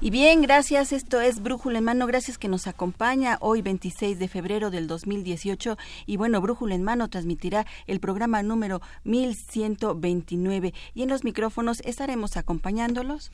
[0.00, 0.92] Y bien, gracias.
[0.92, 2.06] Esto es Brújula en Mano.
[2.06, 5.76] Gracias que nos acompaña hoy 26 de febrero del 2018.
[6.06, 10.72] Y bueno, Brújula en Mano transmitirá el programa número 1129.
[10.94, 13.32] Y en los micrófonos estaremos acompañándolos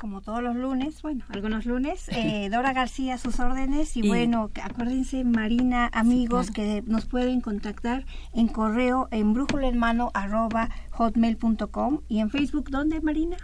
[0.00, 3.96] como todos los lunes, bueno, algunos lunes, eh, Dora García, sus órdenes.
[3.98, 10.10] Y, bueno, acuérdense, Marina, amigos, que nos pueden contactar en correo en brújula en mano
[10.14, 10.70] arroba
[11.00, 13.38] hotmail.com y en Facebook, ¿dónde, Marina?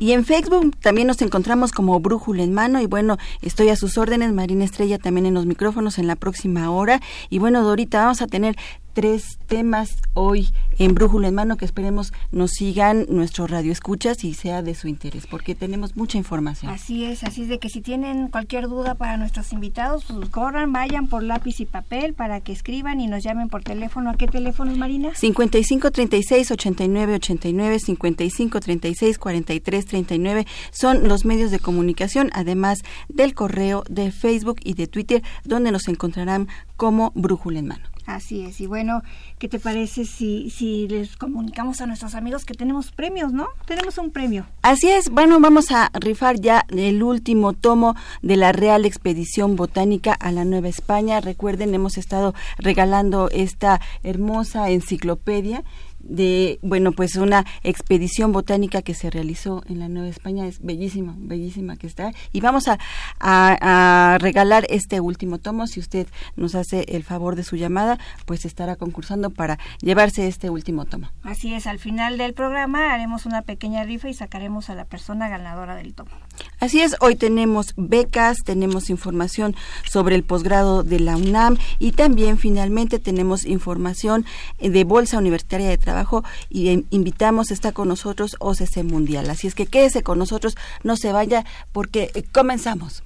[0.00, 3.96] Y en Facebook también nos encontramos como Brújula en Mano y bueno, estoy a sus
[3.96, 8.22] órdenes, Marina Estrella también en los micrófonos en la próxima hora y bueno, Dorita, vamos
[8.22, 8.56] a tener
[8.96, 14.32] tres temas hoy en Brújula en Mano que esperemos nos sigan nuestro radio escuchas y
[14.32, 16.72] sea de su interés, porque tenemos mucha información.
[16.72, 20.72] Así es, así es de que si tienen cualquier duda para nuestros invitados, pues corran,
[20.72, 24.08] vayan por lápiz y papel para que escriban y nos llamen por teléfono.
[24.08, 25.14] ¿A qué teléfono, Marina?
[25.14, 33.34] 55 36 89 89 55 36 43 39 son los medios de comunicación, además del
[33.34, 37.84] correo de Facebook y de Twitter, donde nos encontrarán como Brújula en Mano.
[38.06, 39.02] Así es, y bueno,
[39.40, 43.48] ¿qué te parece si, si les comunicamos a nuestros amigos que tenemos premios, no?
[43.66, 44.46] Tenemos un premio.
[44.62, 50.12] Así es, bueno, vamos a rifar ya el último tomo de la Real Expedición Botánica
[50.12, 51.20] a la Nueva España.
[51.20, 55.64] Recuerden, hemos estado regalando esta hermosa enciclopedia
[56.08, 60.46] de, bueno, pues una expedición botánica que se realizó en la Nueva España.
[60.46, 62.12] Es bellísima, bellísima que está.
[62.32, 62.78] Y vamos a,
[63.20, 65.66] a, regalar este último tomo.
[65.66, 66.06] Si usted
[66.36, 71.10] nos hace el favor de su llamada, pues estará concursando para llevarse este último tomo.
[71.22, 75.28] Así es, al final del programa haremos una pequeña rifa y sacaremos a la persona
[75.28, 76.10] ganadora del tomo.
[76.58, 79.54] Así es, hoy tenemos becas, tenemos información
[79.88, 84.24] sobre el posgrado de la UNAM y también finalmente tenemos información
[84.58, 89.28] de Bolsa Universitaria de Trabajo y invitamos, está con nosotros OCC Mundial.
[89.30, 93.02] Así es que quédese con nosotros, no se vaya porque eh, comenzamos.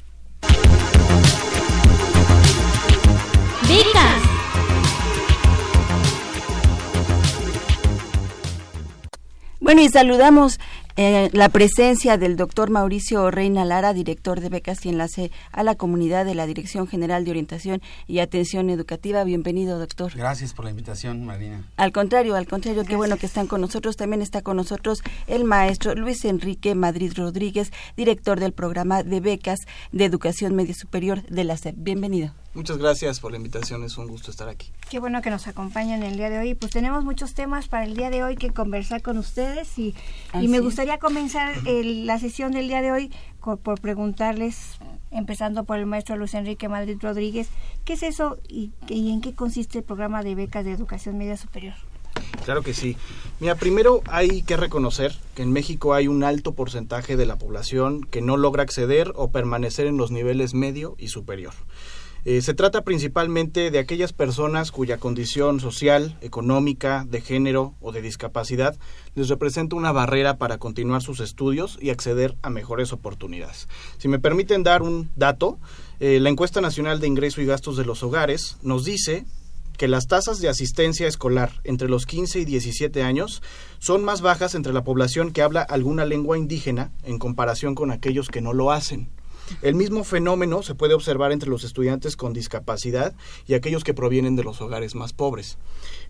[3.62, 4.40] Becas.
[9.60, 10.58] Bueno, y saludamos
[10.96, 15.74] eh, la presencia del doctor Mauricio Reina Lara, director de becas y enlace a la
[15.74, 19.24] comunidad de la Dirección General de Orientación y Atención Educativa.
[19.24, 20.12] Bienvenido, doctor.
[20.14, 21.64] Gracias por la invitación, Marina.
[21.76, 23.96] Al contrario, al contrario, qué bueno que están con nosotros.
[23.96, 29.60] También está con nosotros el maestro Luis Enrique Madrid Rodríguez, director del programa de becas
[29.92, 31.74] de Educación Media Superior de la SEP.
[31.78, 32.32] Bienvenido.
[32.52, 34.72] Muchas gracias por la invitación, es un gusto estar aquí.
[34.90, 36.56] Qué bueno que nos acompañan el día de hoy.
[36.56, 39.94] Pues tenemos muchos temas para el día de hoy que conversar con ustedes y,
[40.34, 44.78] y me gustaría comenzar la sesión del día de hoy por, preguntarles,
[45.10, 47.48] empezando por el maestro Luis Enrique Madrid Rodríguez,
[47.84, 51.36] ¿qué es eso y, y en qué consiste el programa de becas de educación media
[51.36, 51.74] superior?
[52.44, 52.96] Claro que sí.
[53.38, 58.02] Mira, primero hay que reconocer que en México hay un alto porcentaje de la población
[58.02, 61.54] que no logra acceder o permanecer en los niveles medio y superior.
[62.24, 68.02] Eh, se trata principalmente de aquellas personas cuya condición social, económica, de género o de
[68.02, 68.76] discapacidad
[69.14, 73.68] les representa una barrera para continuar sus estudios y acceder a mejores oportunidades.
[73.98, 75.58] Si me permiten dar un dato,
[75.98, 79.24] eh, la encuesta nacional de ingreso y gastos de los hogares nos dice
[79.78, 83.42] que las tasas de asistencia escolar entre los 15 y 17 años
[83.78, 88.28] son más bajas entre la población que habla alguna lengua indígena en comparación con aquellos
[88.28, 89.08] que no lo hacen.
[89.62, 93.14] El mismo fenómeno se puede observar entre los estudiantes con discapacidad
[93.46, 95.58] y aquellos que provienen de los hogares más pobres.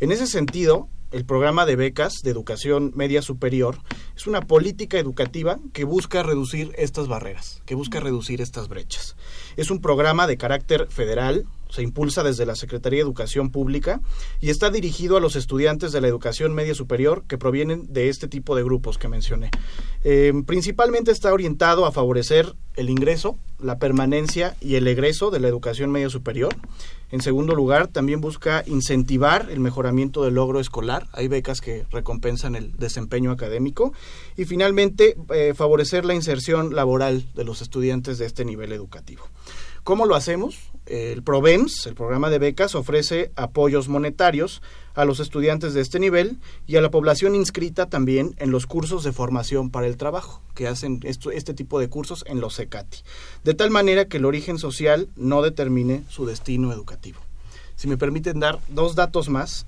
[0.00, 3.76] En ese sentido, el programa de becas de educación media superior
[4.16, 9.16] es una política educativa que busca reducir estas barreras, que busca reducir estas brechas.
[9.56, 14.00] Es un programa de carácter federal, se impulsa desde la Secretaría de Educación Pública
[14.40, 18.28] y está dirigido a los estudiantes de la educación media superior que provienen de este
[18.28, 19.50] tipo de grupos que mencioné.
[20.04, 25.48] Eh, principalmente está orientado a favorecer el ingreso, la permanencia y el egreso de la
[25.48, 26.54] educación media superior.
[27.10, 31.08] En segundo lugar, también busca incentivar el mejoramiento del logro escolar.
[31.12, 33.92] Hay becas que recompensan el desempeño académico.
[34.36, 39.24] Y finalmente, eh, favorecer la inserción laboral de los estudiantes de este nivel educativo.
[39.84, 40.70] ¿Cómo lo hacemos?
[40.86, 44.60] El PROVEMS, el programa de becas, ofrece apoyos monetarios
[44.94, 49.04] a los estudiantes de este nivel y a la población inscrita también en los cursos
[49.04, 52.98] de formación para el trabajo, que hacen este tipo de cursos en los CECATI,
[53.44, 57.20] de tal manera que el origen social no determine su destino educativo.
[57.76, 59.66] Si me permiten dar dos datos más,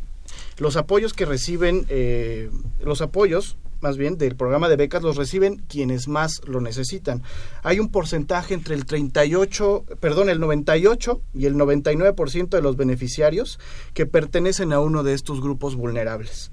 [0.59, 2.51] los apoyos que reciben, eh,
[2.83, 7.23] los apoyos más bien del programa de becas los reciben quienes más lo necesitan.
[7.63, 13.59] Hay un porcentaje entre el 38, perdón, el 98 y el 99% de los beneficiarios
[13.95, 16.51] que pertenecen a uno de estos grupos vulnerables.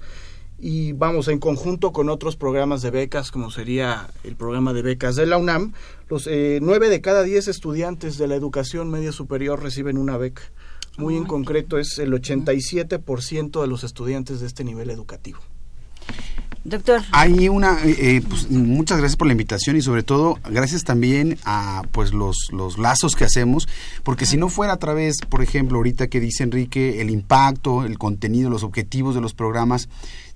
[0.62, 5.16] Y vamos, en conjunto con otros programas de becas, como sería el programa de becas
[5.16, 5.72] de la UNAM,
[6.10, 10.42] los eh, 9 de cada 10 estudiantes de la educación media superior reciben una beca.
[10.98, 15.40] Muy en concreto es el 87% de los estudiantes de este nivel educativo.
[16.64, 17.02] Doctor.
[17.12, 21.38] Hay una, eh, eh, pues, muchas gracias por la invitación y sobre todo gracias también
[21.46, 23.68] a pues los, los lazos que hacemos,
[24.04, 27.98] porque si no fuera a través, por ejemplo, ahorita que dice Enrique, el impacto, el
[27.98, 29.88] contenido, los objetivos de los programas,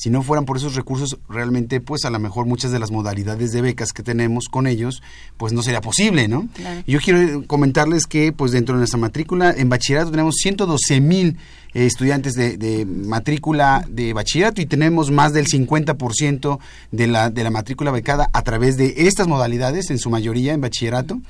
[0.03, 3.53] si no fueran por esos recursos, realmente, pues a lo mejor muchas de las modalidades
[3.53, 5.01] de becas que tenemos con ellos,
[5.37, 6.49] pues no sería posible, ¿no?
[6.85, 11.37] Yo quiero comentarles que, pues dentro de nuestra matrícula, en bachillerato tenemos 112 mil
[11.73, 16.59] eh, estudiantes de, matrícula de bachillerato y tenemos más del 50%
[16.91, 20.59] de la, de la matrícula becada a través de estas modalidades, en su mayoría en
[20.59, 21.21] bachillerato,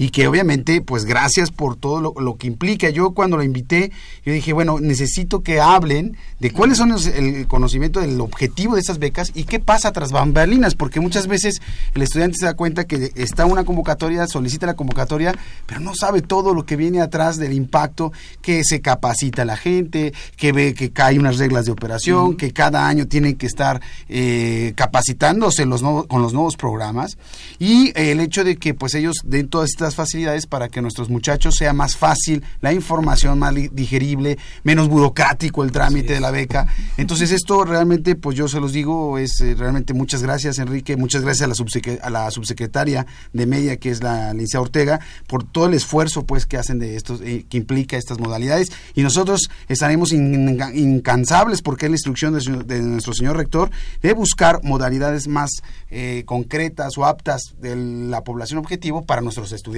[0.00, 2.88] y que obviamente, pues gracias por todo lo, que implica.
[2.88, 3.92] Yo cuando lo invité,
[4.24, 8.98] yo dije, bueno, necesito que hablen de cuáles son el conocimiento del objetivo de esas
[8.98, 11.60] becas y qué pasa tras bambalinas, porque muchas veces
[11.94, 15.34] el estudiante se da cuenta que está una convocatoria, solicita la convocatoria,
[15.66, 18.10] pero no sabe todo lo que viene atrás del impacto,
[18.40, 22.88] que se capacita la gente, que ve que hay unas reglas de operación, que cada
[22.88, 27.18] año tienen que estar eh, capacitándose los con los nuevos programas
[27.58, 31.54] y el hecho de que pues ellos den todas estas facilidades para que nuestros muchachos
[31.56, 36.66] sea más fácil la información, más digerible, menos burocrático el trámite de la beca.
[36.96, 41.22] Entonces esto realmente pues yo se los digo es eh, realmente muchas gracias Enrique, muchas
[41.22, 45.66] gracias a la, a la subsecretaria de Media que es la Lincia Ortega por todo
[45.66, 48.70] el esfuerzo pues que hacen de estos eh, que implica estas modalidades.
[48.94, 53.70] Y nosotros estaremos incansables, porque es la instrucción de, nuestro señor rector,
[54.02, 55.50] de buscar modalidades más
[55.90, 59.69] eh, concretas o aptas de la población objetivo para nuestros estudiantes,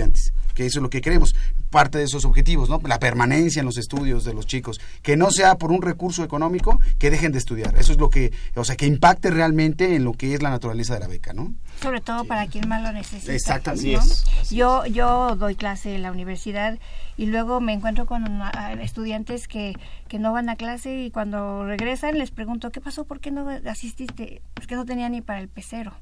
[0.54, 1.34] que eso es lo que queremos,
[1.70, 2.80] parte de esos objetivos, ¿no?
[2.86, 6.78] La permanencia en los estudios de los chicos, que no sea por un recurso económico
[6.98, 10.12] que dejen de estudiar, eso es lo que, o sea, que impacte realmente en lo
[10.12, 11.54] que es la naturaleza de la beca, ¿no?
[11.80, 13.32] Sobre todo para quien más lo necesita.
[13.32, 13.98] Exactamente.
[14.50, 16.78] yo, yo doy clase en la universidad
[17.16, 18.24] y luego me encuentro con
[18.80, 19.74] estudiantes que,
[20.08, 23.04] que no van a clase y cuando regresan les pregunto, ¿qué pasó?
[23.04, 24.42] ¿Por qué no asististe?
[24.54, 25.94] Pues que no tenía ni para el pecero.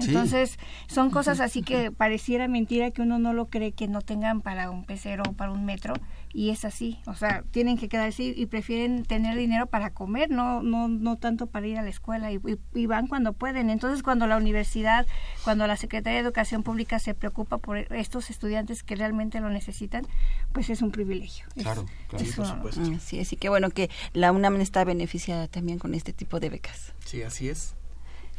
[0.00, 4.40] Entonces, son cosas así que pareciera mentira que uno no lo cree que no tengan
[4.40, 5.94] para un pecero o para un metro
[6.32, 10.62] y es así, o sea, tienen que quedarse y prefieren tener dinero para comer, no
[10.62, 13.68] no no tanto para ir a la escuela y, van cuando pueden.
[13.68, 15.06] Entonces, cuando la universidad,
[15.42, 20.06] cuando la Secretaría de Educación Pública se preocupa por estos estudiantes que realmente lo necesitan,
[20.52, 21.46] pues es un privilegio.
[21.54, 22.82] Claro, claro, por supuesto.
[23.00, 26.92] Sí, así que bueno que la UNAM está beneficiada también con este tipo de becas.
[27.04, 27.74] Sí, así es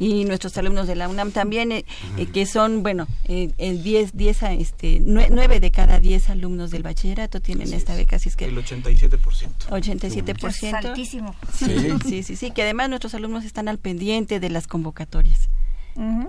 [0.01, 1.85] y nuestros alumnos de la UNAM también, eh,
[2.17, 6.81] eh, que son, bueno, eh, el 10, 10 este, 9 de cada 10 alumnos del
[6.81, 8.45] bachillerato tienen esta beca, así es que...
[8.45, 9.19] El 87%.
[9.69, 10.47] 87%.
[10.47, 11.35] Es altísimo.
[11.53, 11.67] sí,
[12.03, 15.49] sí, sí, sí, que además nuestros alumnos están al pendiente de las convocatorias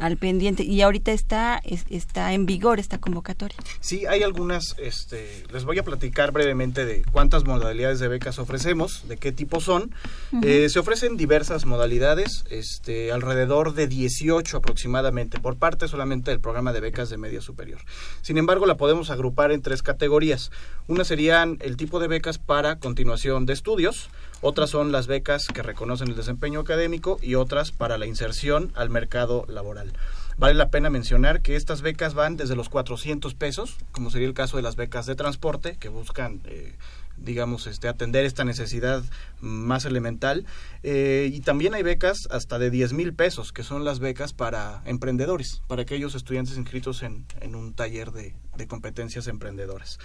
[0.00, 3.56] al pendiente y ahorita está está en vigor esta convocatoria.
[3.80, 9.06] Sí, hay algunas este les voy a platicar brevemente de cuántas modalidades de becas ofrecemos,
[9.08, 9.94] de qué tipo son.
[10.42, 16.72] Eh, se ofrecen diversas modalidades, este alrededor de 18 aproximadamente por parte solamente del programa
[16.72, 17.80] de becas de media superior.
[18.22, 20.50] Sin embargo, la podemos agrupar en tres categorías.
[20.88, 24.10] Una serían el tipo de becas para continuación de estudios,
[24.42, 28.90] otras son las becas que reconocen el desempeño académico y otras para la inserción al
[28.90, 29.92] mercado laboral.
[30.36, 34.34] Vale la pena mencionar que estas becas van desde los 400 pesos, como sería el
[34.34, 36.74] caso de las becas de transporte, que buscan, eh,
[37.16, 39.04] digamos, este, atender esta necesidad
[39.40, 40.44] más elemental.
[40.82, 44.82] Eh, y también hay becas hasta de 10 mil pesos, que son las becas para
[44.86, 48.34] emprendedores, para aquellos estudiantes inscritos en, un taller de,
[48.66, 49.98] competencias emprendedoras.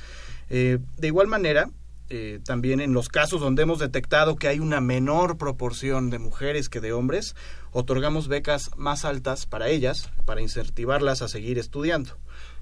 [0.49, 1.69] Eh, de igual manera,
[2.09, 6.69] eh, también en los casos donde hemos detectado que hay una menor proporción de mujeres
[6.69, 7.35] que de hombres,
[7.71, 12.17] otorgamos becas más altas para ellas, para incentivarlas a seguir estudiando.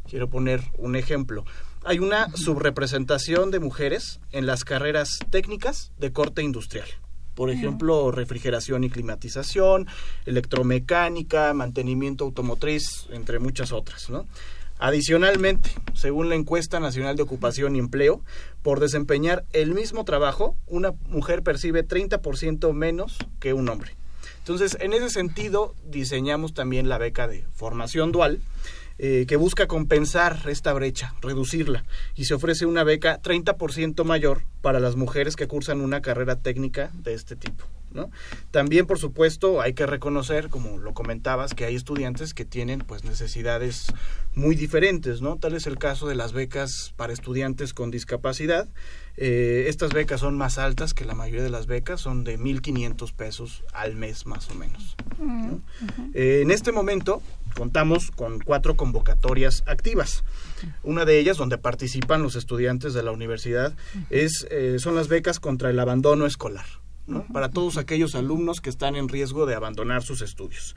[0.09, 1.45] Quiero poner un ejemplo.
[1.83, 6.87] Hay una subrepresentación de mujeres en las carreras técnicas de corte industrial.
[7.35, 9.87] Por ejemplo, refrigeración y climatización,
[10.25, 14.25] electromecánica, mantenimiento automotriz, entre muchas otras, ¿no?
[14.77, 18.21] Adicionalmente, según la encuesta nacional de ocupación y empleo,
[18.61, 23.95] por desempeñar el mismo trabajo, una mujer percibe 30% menos que un hombre.
[24.39, 28.41] Entonces, en ese sentido, diseñamos también la beca de formación dual,
[28.97, 31.83] eh, que busca compensar esta brecha, reducirla,
[32.15, 36.91] y se ofrece una beca 30% mayor para las mujeres que cursan una carrera técnica
[36.93, 37.65] de este tipo.
[38.51, 43.03] También, por supuesto, hay que reconocer, como lo comentabas, que hay estudiantes que tienen pues
[43.03, 43.87] necesidades
[44.33, 45.37] muy diferentes, ¿no?
[45.37, 48.67] Tal es el caso de las becas para estudiantes con discapacidad.
[49.17, 53.13] Eh, estas becas son más altas que la mayoría de las becas, son de 1.500
[53.13, 54.95] pesos al mes más o menos.
[56.13, 57.21] Eh, en este momento
[57.55, 60.23] contamos con cuatro convocatorias activas.
[60.83, 63.73] Una de ellas, donde participan los estudiantes de la universidad,
[64.09, 66.65] es, eh, son las becas contra el abandono escolar
[67.31, 70.75] para todos aquellos alumnos que están en riesgo de abandonar sus estudios.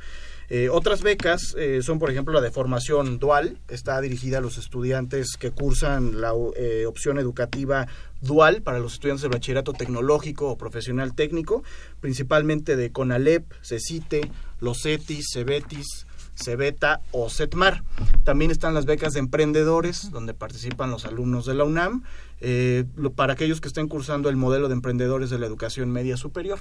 [0.51, 4.57] Eh, otras becas eh, son, por ejemplo, la de formación dual, está dirigida a los
[4.57, 7.87] estudiantes que cursan la eh, opción educativa
[8.23, 11.65] dual para los estudiantes de bachillerato tecnológico o profesional técnico,
[12.01, 14.31] principalmente de CONALEP, CECITE,
[14.61, 17.83] los CETIS, CEBETIS, CEBETA o CETMAR.
[18.25, 22.05] También están las becas de emprendedores, donde participan los alumnos de la UNAM,
[22.41, 26.59] eh, para aquellos que estén cursando el modelo de emprendedores de la educación media superior.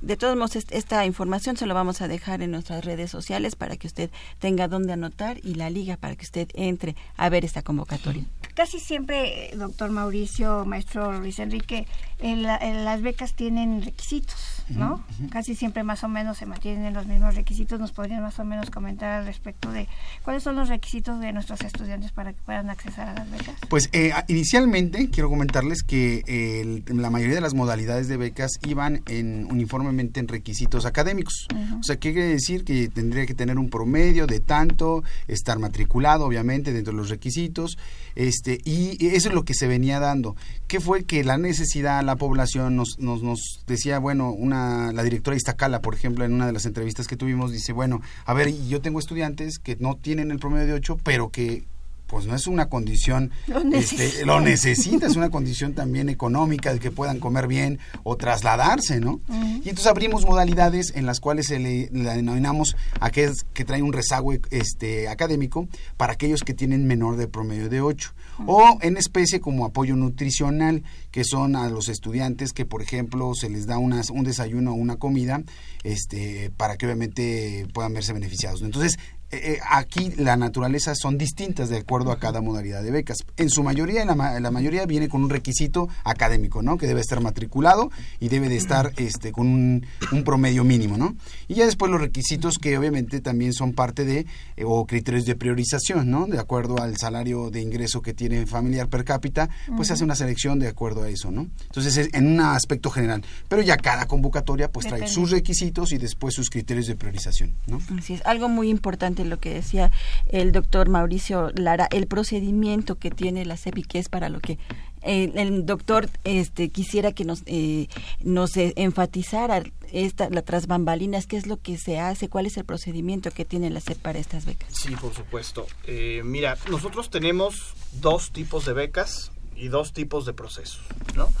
[0.00, 3.76] De todos modos, esta información se lo vamos a dejar en nuestras redes sociales para
[3.76, 7.60] que usted tenga dónde anotar y la liga para que usted entre a ver esta
[7.60, 8.24] convocatoria.
[8.54, 11.86] Casi siempre, doctor Mauricio, maestro Luis Enrique,
[12.22, 15.02] las becas tienen requisitos, ¿no?
[15.30, 17.80] Casi siempre más o menos se mantienen los mismos requisitos.
[17.80, 19.88] ¿Nos podrían más o menos comentar al respecto de
[20.22, 23.56] cuáles son los requisitos de nuestros estudiantes para que puedan acceder a las becas?
[23.68, 29.46] Pues eh, inicialmente quiero comentarles que la mayoría de las modalidades de becas iban en,
[29.50, 31.48] uniformemente en requisitos académicos.
[31.80, 32.64] O sea, ¿qué quiere decir?
[32.64, 37.78] Que tendría que tener un promedio de tanto, estar matriculado, obviamente, dentro de los requisitos,
[38.14, 40.36] este, y eso es lo que se venía dando.
[40.66, 45.36] ¿Qué fue que la necesidad, la población nos, nos, nos decía, bueno, una, la directora
[45.36, 48.80] Iztacala, por ejemplo, en una de las entrevistas que tuvimos, dice, bueno, a ver, yo
[48.80, 51.64] tengo estudiantes que no tienen el promedio de 8, pero que
[52.12, 56.78] pues no es una condición, lo, este, lo necesita, es una condición también económica de
[56.78, 59.22] que puedan comer bien o trasladarse, ¿no?
[59.30, 63.94] Y entonces abrimos modalidades en las cuales se le, denominamos a que, que trae un
[63.94, 68.12] rezago este, académico para aquellos que tienen menor de promedio de 8.
[68.46, 73.48] O en especie como apoyo nutricional, que son a los estudiantes que, por ejemplo, se
[73.48, 75.42] les da unas, un desayuno o una comida
[75.82, 78.60] este, para que obviamente puedan verse beneficiados.
[78.60, 78.98] Entonces,
[79.32, 83.24] eh, eh, aquí la naturaleza son distintas de acuerdo a cada modalidad de becas.
[83.38, 86.76] En su mayoría, la, la, mayoría viene con un requisito académico, ¿no?
[86.76, 89.86] Que debe estar matriculado y debe de estar este, con un,
[90.22, 91.16] promedio mínimo, ¿no?
[91.48, 95.34] Y ya después los requisitos que obviamente también son parte de, eh, o criterios de
[95.34, 96.26] priorización, ¿no?
[96.26, 100.14] De acuerdo al salario de ingreso que tiene familiar per cápita, pues se hace una
[100.14, 101.48] selección de acuerdo a eso, ¿no?
[101.64, 103.24] Entonces, es en un aspecto general.
[103.48, 107.80] Pero ya cada convocatoria pues trae sus requisitos y después sus criterios de priorización, ¿no?
[107.96, 109.90] Así es, algo muy importante lo que decía
[110.28, 114.58] el doctor Mauricio Lara, el procedimiento que tiene la CEPI, que es para lo que
[115.02, 117.88] el doctor este quisiera que nos eh,
[118.20, 119.62] nos enfatizara
[119.92, 123.44] esta la tras bambalinas qué es lo que se hace cuál es el procedimiento que
[123.44, 124.72] tiene la CEP para estas becas.
[124.72, 125.66] Sí por supuesto.
[125.86, 130.82] Eh, mira nosotros tenemos dos tipos de becas y dos tipos de procesos
[131.16, 131.32] no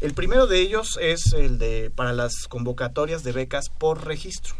[0.00, 4.56] el primero de ellos es el de para las convocatorias de becas por registro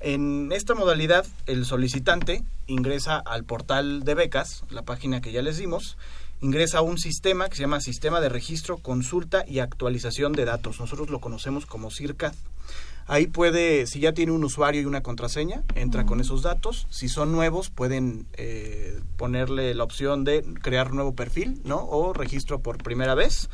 [0.00, 5.58] en esta modalidad, el solicitante ingresa al portal de becas, la página que ya les
[5.58, 5.96] dimos,
[6.40, 10.80] ingresa a un sistema que se llama Sistema de Registro, Consulta y Actualización de Datos.
[10.80, 12.34] Nosotros lo conocemos como CIRCAD.
[13.06, 16.86] Ahí puede, si ya tiene un usuario y una contraseña, entra con esos datos.
[16.90, 21.84] Si son nuevos, pueden eh, ponerle la opción de crear nuevo perfil, ¿no?
[21.84, 23.50] O registro por primera vez.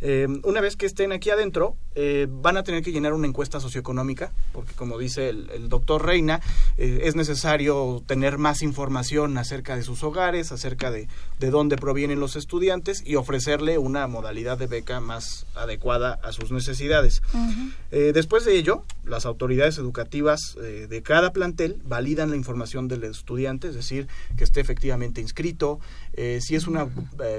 [0.00, 3.58] Eh, una vez que estén aquí adentro, eh, van a tener que llenar una encuesta
[3.58, 6.40] socioeconómica, porque como dice el, doctor Reina,
[6.76, 11.08] eh, es necesario tener más información acerca de sus hogares, acerca de,
[11.40, 16.52] de dónde provienen los estudiantes y ofrecerle una modalidad de beca más adecuada a sus
[16.52, 17.22] necesidades.
[17.90, 23.74] después de ello, las autoridades educativas de cada plantel validan la información del estudiante, es
[23.74, 25.80] decir, que esté efectivamente inscrito,
[26.40, 26.88] si es una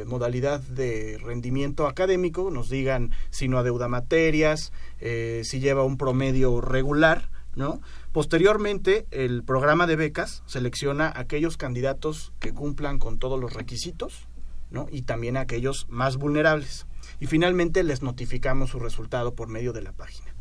[0.05, 6.61] modalidad de rendimiento académico, nos digan si no adeuda materias, eh, si lleva un promedio
[6.61, 7.81] regular, ¿no?
[8.11, 14.27] Posteriormente, el programa de becas selecciona aquellos candidatos que cumplan con todos los requisitos,
[14.71, 14.87] ¿no?
[14.91, 16.85] Y también aquellos más vulnerables.
[17.19, 20.33] Y finalmente les notificamos su resultado por medio de la página.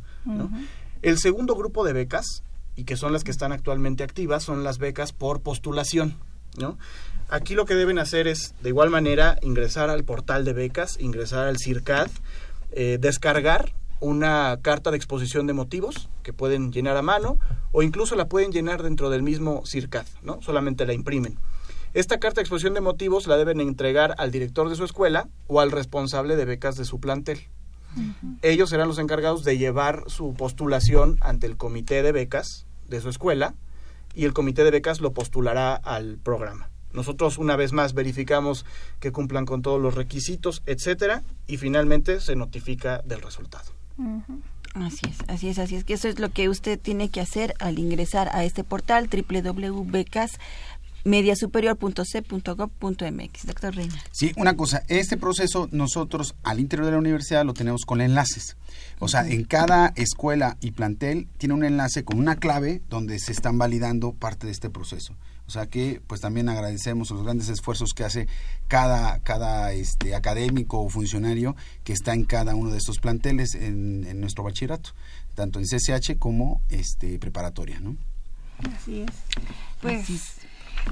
[1.03, 2.43] El segundo grupo de becas,
[2.77, 6.17] y que son las que están actualmente activas, son las becas por postulación.
[7.29, 11.47] Aquí lo que deben hacer es, de igual manera, ingresar al portal de becas, ingresar
[11.47, 12.11] al CIRCAD,
[12.73, 17.39] eh, descargar una carta de exposición de motivos que pueden llenar a mano
[17.73, 20.41] o incluso la pueden llenar dentro del mismo CIRCAD, ¿no?
[20.41, 21.39] Solamente la imprimen.
[21.95, 25.61] Esta carta de exposición de motivos la deben entregar al director de su escuela o
[25.61, 27.41] al responsable de becas de su plantel.
[28.43, 33.09] Ellos serán los encargados de llevar su postulación ante el comité de becas de su
[33.09, 33.55] escuela
[34.15, 36.71] y el comité de becas lo postulará al programa.
[36.93, 38.65] Nosotros una vez más verificamos
[38.99, 43.73] que cumplan con todos los requisitos, etcétera, y finalmente se notifica del resultado.
[44.75, 47.55] Así es, así es, así es que eso es lo que usted tiene que hacer
[47.59, 50.39] al ingresar a este portal www.becas
[51.09, 53.47] mediasuperior.c.gov.mx.
[53.47, 54.01] Doctor Reina.
[54.13, 58.57] Sí, una cosa, este proceso nosotros al interior de la universidad lo tenemos con enlaces.
[59.01, 63.33] O sea, en cada escuela y plantel tiene un enlace con una clave donde se
[63.33, 65.17] están validando parte de este proceso.
[65.47, 68.29] O sea que pues también agradecemos los grandes esfuerzos que hace
[68.69, 74.21] cada, cada este, académico o funcionario que está en cada uno de estos planteles en,
[74.21, 74.91] nuestro bachillerato,
[75.35, 77.97] tanto en CCH como este, preparatoria, ¿no?
[78.77, 79.11] Así es.
[79.81, 80.11] Pues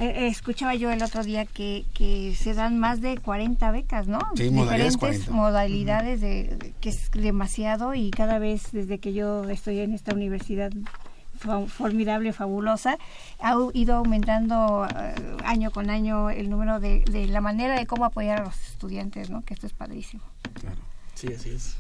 [0.01, 4.19] eh, escuchaba yo el otro día que, que se dan más de 40 becas, ¿no?
[4.37, 9.95] Sí, Diferentes modalidades, de, que es demasiado y cada vez desde que yo estoy en
[9.95, 10.71] esta universidad
[11.69, 12.99] formidable, fabulosa,
[13.41, 18.07] ha ido aumentando eh, año con año el número de, de, la manera de cómo
[18.07, 19.45] apoyar a los estudiantes, ¿no?
[19.45, 20.23] Que esto es padrísimo.
[20.55, 20.77] Claro.
[21.15, 21.77] Sí, así es.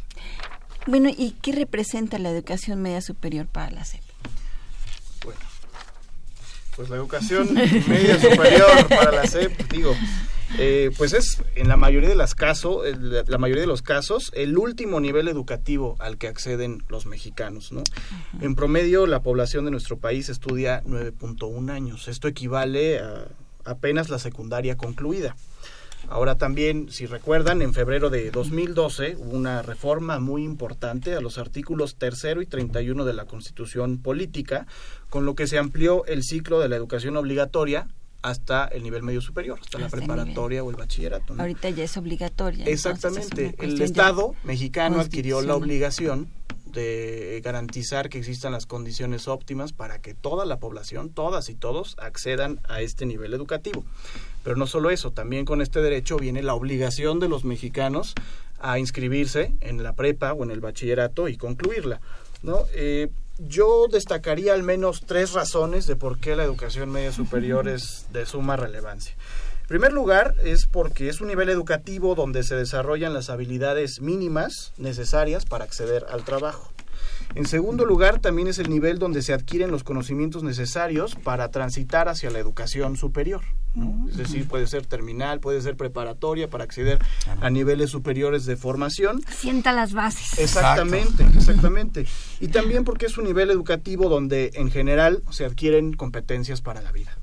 [0.87, 4.03] Bueno, ¿y qué representa la educación media superior para la SEP?
[5.25, 5.41] Bueno,
[6.77, 7.55] pues la educación
[7.89, 9.95] media superior para la SEP, digo,
[10.59, 14.57] eh, pues es en la mayoría de las casos, la mayoría de los casos, el
[14.57, 17.83] último nivel educativo al que acceden los mexicanos, ¿no?
[18.41, 22.09] En promedio, la población de nuestro país estudia 9.1 años.
[22.09, 23.29] Esto equivale a
[23.67, 25.37] apenas la secundaria concluida.
[26.09, 31.39] Ahora también, si recuerdan, en febrero de 2012 hubo una reforma muy importante a los
[31.39, 34.67] artículos tercero y 31 de la Constitución Política,
[35.11, 37.89] con lo que se amplió el ciclo de la educación obligatoria
[38.23, 41.35] hasta el nivel medio superior, hasta, la preparatoria o el bachillerato.
[41.39, 42.67] Ahorita ya es obligatoria.
[42.67, 43.55] Exactamente.
[43.59, 46.29] el Estado mexicano adquirió la obligación
[46.77, 51.97] de garantizar que existan las condiciones óptimas para que toda la población, todas y todos,
[51.99, 53.85] accedan a este nivel educativo.
[54.45, 58.15] Pero no solo eso, también con este derecho viene la obligación de los mexicanos
[58.61, 62.01] a inscribirse en la prepa o en el bachillerato y concluirla.
[62.43, 62.67] ¿no?
[62.75, 63.09] Eh,
[63.39, 68.27] yo destacaría al menos tres razones de por qué la educación media superior es de
[68.27, 69.15] suma relevancia.
[69.67, 74.73] En primer lugar, es porque es un nivel educativo donde se desarrollan las habilidades mínimas
[74.79, 76.71] necesarias para acceder al trabajo.
[77.35, 82.09] En segundo lugar, también es el nivel donde se adquieren los conocimientos necesarios para transitar
[82.09, 83.43] hacia la educación superior.
[84.09, 87.01] Es decir, puede ser terminal, puede ser preparatoria para acceder
[87.41, 89.21] a niveles superiores de formación.
[89.29, 90.39] Sienta las bases.
[90.39, 92.07] Exactamente, exactamente.
[92.39, 96.93] Y también porque es un nivel educativo donde en general se adquieren competencias para la
[96.93, 97.19] vida.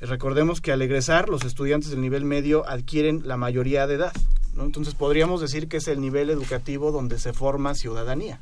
[0.00, 4.12] Recordemos que al egresar los estudiantes del nivel medio adquieren la mayoría de edad.
[4.58, 8.40] Entonces podríamos decir que es el nivel educativo donde se forma ciudadanía.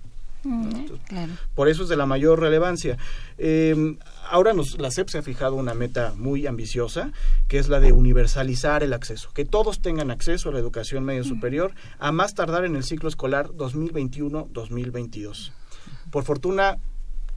[1.55, 2.97] Por eso es de la mayor relevancia.
[3.37, 3.97] Eh,
[4.31, 7.13] ahora nos, la SEP se ha fijado una meta muy ambiciosa,
[7.49, 11.25] que es la de universalizar el acceso, que todos tengan acceso a la educación media
[11.25, 15.53] superior a más tardar en el ciclo escolar 2021-2022.
[16.11, 16.79] Por fortuna,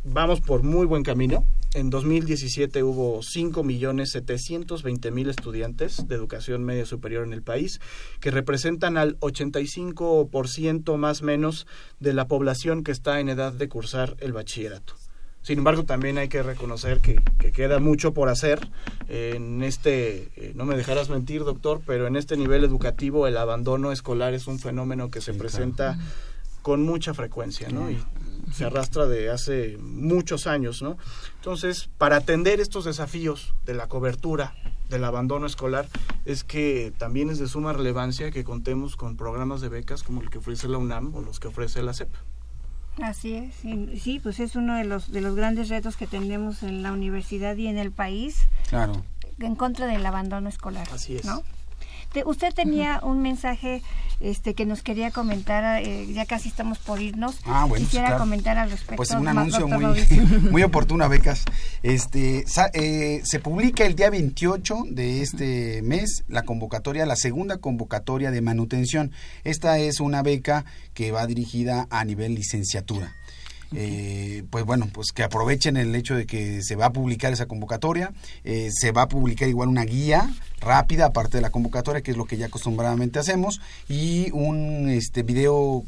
[0.03, 1.45] vamos por muy buen camino.
[1.73, 7.81] En 2017 hubo 5.720.000 estudiantes de educación media superior en el país,
[8.19, 11.65] que representan al 85% más menos
[11.99, 14.93] de la población que está en edad de cursar el bachillerato.
[15.41, 18.65] Sin embargo, también hay que reconocer que, queda mucho por hacer
[19.09, 23.91] en este, eh, no me dejarás mentir, doctor, pero en este nivel educativo el abandono
[23.91, 25.97] escolar es un fenómeno que se presenta
[26.63, 27.91] con mucha frecuencia, ¿no?
[27.91, 28.02] Y
[28.52, 30.97] se arrastra de hace muchos años, ¿no?
[31.36, 34.56] Entonces, para atender estos desafíos de la cobertura
[34.89, 35.88] del abandono escolar,
[36.26, 40.30] es que también es de suma relevancia que contemos con programas de becas como el
[40.30, 42.10] que ofrece la UNAM o los que ofrece la CEP.
[43.02, 43.56] Así es,
[44.02, 47.58] sí, pues es uno de los de los grandes retos que tenemos en la universidad
[47.58, 48.47] y en el país.
[48.69, 49.04] Claro.
[49.39, 50.88] En contra del abandono escolar.
[50.91, 51.26] Así es.
[51.26, 51.41] ¿no?
[52.26, 53.82] Usted tenía un mensaje
[54.19, 57.36] este que nos quería comentar, eh, ya casi estamos por irnos.
[57.45, 58.95] Ah, bueno, Quisiera comentar al respecto.
[58.95, 59.99] Pues un anuncio muy,
[60.52, 61.43] muy oportuno, becas.
[61.82, 68.32] Este, eh, se publica el día 28 de este mes la convocatoria, la segunda convocatoria
[68.32, 69.12] de manutención.
[69.43, 73.13] Esta es una beca que va dirigida a nivel licenciatura.
[73.75, 77.45] Eh, pues bueno, pues que aprovechen el hecho de que se va a publicar esa
[77.45, 82.12] convocatoria, eh, se va a publicar igual una guía rápida, aparte de la convocatoria, que
[82.12, 85.83] es lo que ya acostumbradamente hacemos, y un este video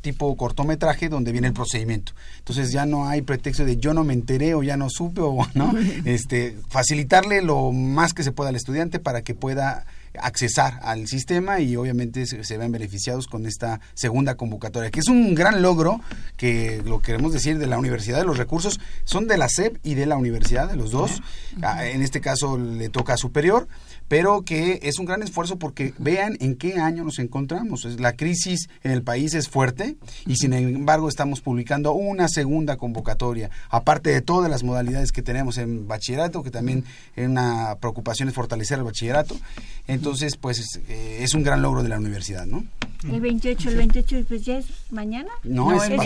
[0.00, 2.12] tipo cortometraje donde viene el procedimiento.
[2.38, 5.46] Entonces ya no hay pretexto de yo no me enteré o ya no supe o
[5.54, 5.74] no,
[6.04, 9.84] este, facilitarle lo más que se pueda al estudiante para que pueda
[10.18, 15.08] accesar al sistema y obviamente se, se, ven beneficiados con esta segunda convocatoria, que es
[15.08, 16.00] un gran logro
[16.36, 18.18] que lo queremos decir de la Universidad.
[18.18, 21.22] De los Recursos, son de la SEP y de la Universidad, de los dos,
[21.62, 23.68] ah, en este caso le toca a Superior,
[24.10, 27.84] pero que es un gran esfuerzo porque vean en qué año nos encontramos.
[28.00, 29.94] La crisis en el país es fuerte
[30.26, 35.58] y sin embargo estamos publicando una segunda convocatoria, aparte de todas las modalidades que tenemos
[35.58, 39.36] en bachillerato, que también es una preocupación es fortalecer el bachillerato.
[39.86, 42.64] Entonces, pues es, eh, un gran logro de la universidad, ¿no?
[43.08, 45.30] El 28, el 28 pues ya es mañana.
[45.44, 45.98] No, es, el,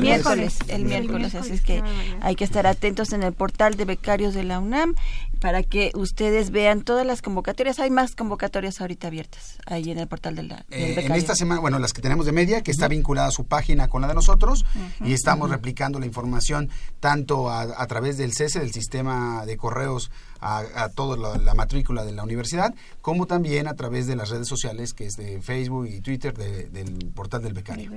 [0.00, 0.58] miércoles.
[0.68, 1.82] El miércoles, así es que
[2.20, 4.94] hay que estar atentos en el portal de becarios de la UNAM
[5.42, 7.80] para que ustedes vean todas las convocatorias.
[7.80, 11.34] Hay más convocatorias ahorita abiertas ahí en el portal de la, del eh, En esta
[11.34, 14.08] semana, bueno, las que tenemos de media, que está vinculada a su página con la
[14.08, 14.64] de nosotros,
[15.04, 20.88] y estamos replicando la información tanto a, través del CESE, del sistema de correos, a,
[20.94, 25.06] toda la, matrícula de la universidad, como también a través de las redes sociales, que
[25.06, 27.90] es de Facebook y Twitter del portal del becario.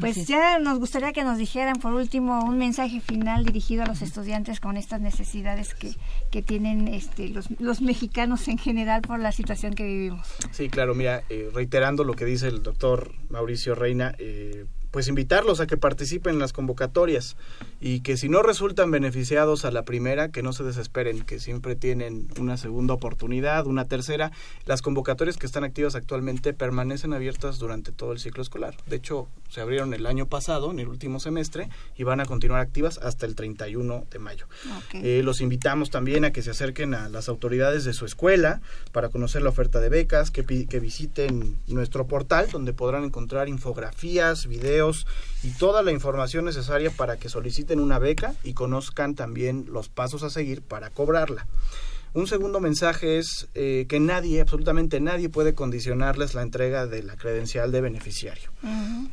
[0.00, 4.02] Pues ya nos gustaría que nos dijeran por último un mensaje final dirigido a los
[4.02, 5.94] estudiantes con estas necesidades que,
[6.30, 10.26] que tienen este, los, los mexicanos en general por la situación que vivimos.
[10.50, 15.60] Sí, claro, mira, eh, reiterando lo que dice el doctor Mauricio Reina, eh, pues invitarlos
[15.60, 17.36] a que participen en las convocatorias
[17.86, 21.76] y que si no resultan beneficiados a la primera, que no se desesperen, que siempre
[21.76, 24.32] tienen una segunda oportunidad, una tercera.
[24.64, 28.74] Las convocatorias que están activas actualmente permanecen abiertas durante todo el ciclo escolar.
[28.86, 32.62] De hecho, se abrieron el año pasado, en el último semestre, y van a continuar
[32.62, 34.46] activas hasta el 31 de mayo.
[34.94, 39.10] Eh, los invitamos también a que se acerquen a las autoridades de su escuela para
[39.10, 45.06] conocer la oferta de becas, que, que visiten nuestro portal, donde podrán encontrar infografías, videos,
[45.42, 50.22] y toda la información necesaria para que soliciten una beca y conozcan también los pasos
[50.22, 51.46] a seguir para cobrarla.
[52.14, 57.16] Un segundo mensaje es eh, que nadie, absolutamente nadie puede condicionarles la entrega de la
[57.16, 58.50] credencial de beneficiario.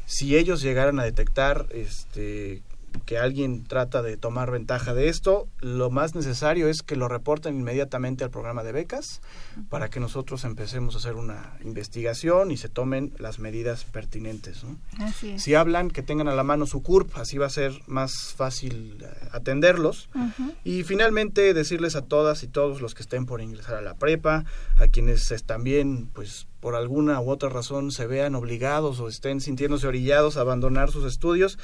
[0.06, 2.62] Si ellos llegaran a detectar este,
[3.06, 7.56] que alguien trata de tomar ventaja de esto, lo más necesario es que lo reporten
[7.56, 9.21] inmediatamente al programa de becas
[9.69, 14.63] para que nosotros empecemos a hacer una investigación y se tomen las medidas pertinentes.
[15.38, 18.97] Si hablan, que tengan a la mano su CURP, así va a ser más fácil
[19.01, 20.10] eh, atenderlos.
[20.63, 24.45] Y finalmente decirles a todas y todos los que estén por ingresar a la prepa,
[24.77, 29.88] a quienes también pues por alguna u otra razón se vean obligados o estén sintiéndose
[29.88, 31.58] orillados a abandonar sus estudios,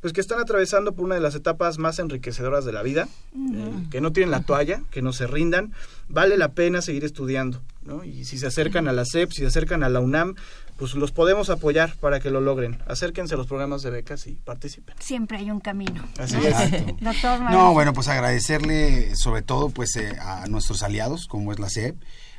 [0.00, 3.72] pues que están atravesando por una de las etapas más enriquecedoras de la vida, eh,
[3.90, 5.72] que no tienen la toalla, que no se rindan,
[6.08, 8.04] vale la pena seguir estudiando, ¿no?
[8.04, 10.36] Y si se acercan a la SEP, si se acercan a la UNAM,
[10.76, 12.78] pues los podemos apoyar para que lo logren.
[12.86, 14.94] Acérquense a los programas de becas y participen.
[15.00, 16.06] Siempre hay un camino.
[16.18, 16.56] Así es.
[17.00, 21.68] Doctor no, bueno, pues agradecerle sobre todo pues eh, a nuestros aliados, como es la
[21.68, 21.96] SEP,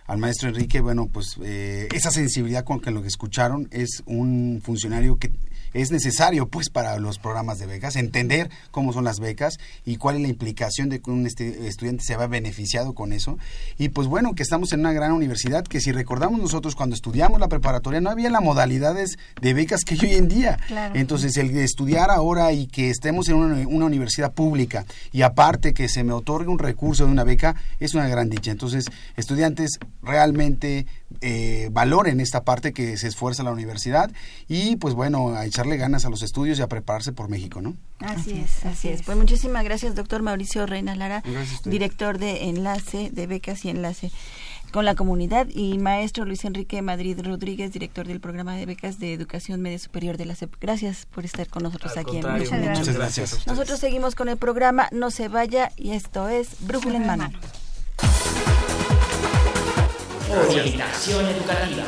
[0.07, 4.61] al maestro Enrique, bueno, pues eh, esa sensibilidad con que lo que escucharon es un
[4.63, 5.31] funcionario que
[5.73, 10.17] es necesario pues para los programas de becas, entender cómo son las becas y cuál
[10.17, 13.37] es la implicación de que un estudiante se va beneficiado con eso.
[13.77, 17.39] Y pues bueno, que estamos en una gran universidad que si recordamos nosotros cuando estudiamos
[17.39, 20.57] la preparatoria no había las modalidades de becas que hay hoy en día.
[20.93, 25.89] Entonces el estudiar ahora y que estemos en una, una universidad pública y aparte que
[25.89, 28.51] se me otorgue un recurso de una beca es una gran dicha.
[28.51, 30.85] Entonces estudiantes realmente
[31.21, 34.11] eh, valoren esta parte que se esfuerza la universidad
[34.47, 37.75] y pues bueno, a echarle ganas a los estudios y a prepararse por México, ¿no?
[37.99, 39.01] Así es, así es.
[39.03, 41.21] Pues muchísimas gracias, doctor Mauricio Reina Lara,
[41.65, 44.09] director de Enlace, de Becas y Enlace
[44.71, 49.13] con la comunidad y maestro Luis Enrique Madrid Rodríguez, director del programa de becas de
[49.13, 50.53] educación media superior de la CEP.
[50.61, 53.47] Gracias por estar con nosotros aquí en Muchas gracias.
[53.47, 57.31] Nosotros seguimos con el programa No se vaya y esto es Brújula en mano.
[60.47, 61.83] Orientación educativa.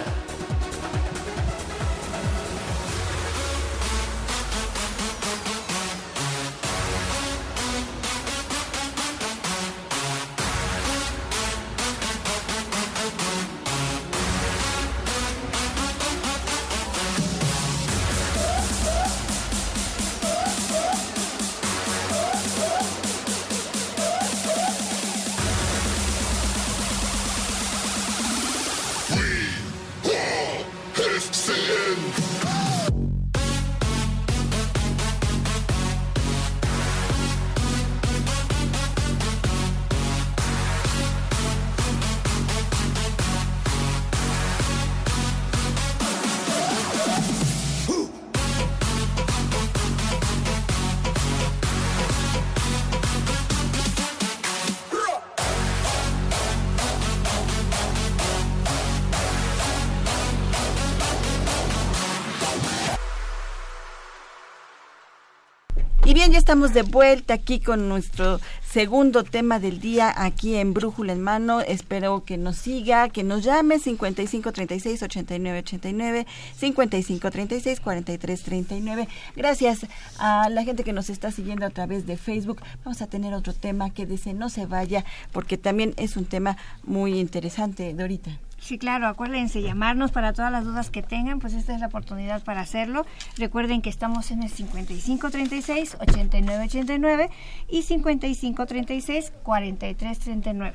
[66.30, 71.22] Ya estamos de vuelta aquí con nuestro segundo tema del día aquí en Brújula en
[71.22, 71.62] Mano.
[71.62, 79.08] Espero que nos siga, que nos llame 5536 8989, 5536 4339.
[79.36, 79.88] Gracias
[80.20, 82.62] a la gente que nos está siguiendo a través de Facebook.
[82.86, 86.56] Vamos a tener otro tema que dice no se vaya porque también es un tema
[86.84, 88.38] muy interesante, Dorita.
[88.62, 92.44] Sí, claro, acuérdense llamarnos para todas las dudas que tengan, pues esta es la oportunidad
[92.44, 93.08] para hacerlo.
[93.38, 97.32] Recuerden que estamos en el 5536-8989
[97.70, 100.74] y 5536-4339.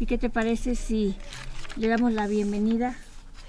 [0.00, 1.14] ¿Y qué te parece si
[1.76, 2.96] le damos la bienvenida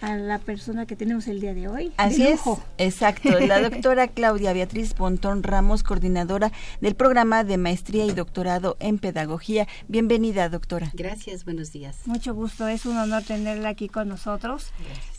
[0.01, 1.91] a la persona que tenemos el día de hoy.
[1.97, 2.41] Así es,
[2.77, 3.39] exacto.
[3.39, 9.67] La doctora Claudia Beatriz Pontón Ramos, coordinadora del programa de maestría y doctorado en pedagogía.
[9.87, 10.91] Bienvenida, doctora.
[10.93, 11.97] Gracias, buenos días.
[12.05, 14.71] Mucho gusto, es un honor tenerla aquí con nosotros,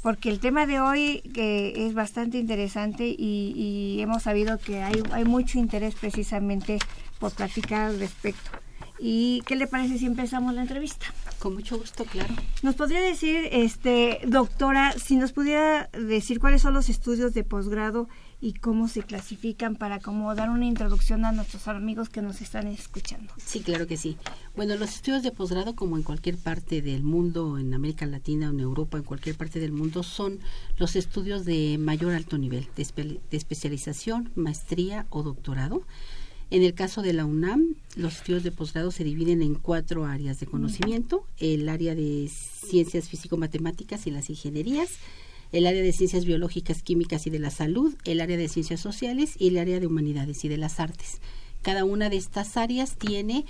[0.02, 5.02] porque el tema de hoy que es bastante interesante y, y hemos sabido que hay,
[5.12, 6.78] hay mucho interés precisamente
[7.18, 8.50] por platicar al respecto.
[8.98, 11.06] ¿Y qué le parece si empezamos la entrevista?
[11.38, 12.34] Con mucho gusto, claro.
[12.62, 18.08] ¿Nos podría decir, este, doctora, si nos pudiera decir cuáles son los estudios de posgrado
[18.40, 22.66] y cómo se clasifican para como dar una introducción a nuestros amigos que nos están
[22.68, 23.32] escuchando?
[23.36, 24.16] Sí, claro que sí.
[24.56, 28.52] Bueno, los estudios de posgrado, como en cualquier parte del mundo, en América Latina o
[28.52, 30.38] en Europa, en cualquier parte del mundo, son
[30.78, 35.82] los estudios de mayor alto nivel, de especialización, maestría o doctorado
[36.50, 40.38] en el caso de la UNAM, los estudios de posgrado se dividen en cuatro áreas
[40.38, 44.90] de conocimiento, el área de ciencias físico-matemáticas y las ingenierías,
[45.52, 49.34] el área de ciencias biológicas, químicas y de la salud, el área de ciencias sociales
[49.38, 51.20] y el área de humanidades y de las artes.
[51.62, 53.44] Cada una de estas áreas tiene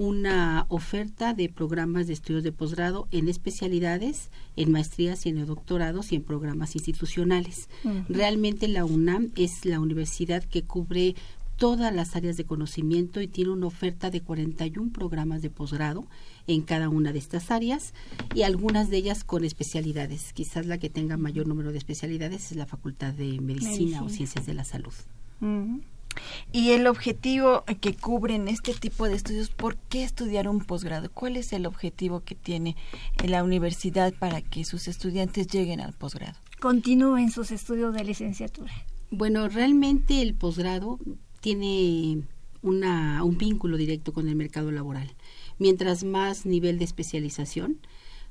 [0.00, 6.10] una oferta de programas de estudios de posgrado en especialidades, en maestrías y en doctorados
[6.10, 7.68] y en programas institucionales.
[8.08, 11.16] Realmente la UNAM es la universidad que cubre
[11.60, 16.06] todas las áreas de conocimiento y tiene una oferta de 41 programas de posgrado
[16.46, 17.92] en cada una de estas áreas
[18.34, 20.32] y algunas de ellas con especialidades.
[20.32, 24.46] Quizás la que tenga mayor número de especialidades es la Facultad de Medicina, o Ciencias
[24.46, 24.94] de la Salud.
[26.50, 31.10] Y el objetivo que cubren este tipo de estudios, ¿por qué estudiar un posgrado?
[31.12, 32.74] ¿Cuál es el objetivo que tiene
[33.22, 36.38] la universidad para que sus estudiantes lleguen al posgrado?
[36.58, 38.72] Continúen sus estudios de licenciatura.
[39.10, 40.98] Bueno, realmente el posgrado
[41.40, 42.22] tiene
[42.62, 45.10] una, un vínculo directo con el mercado laboral.
[45.58, 47.78] Mientras más nivel de especialización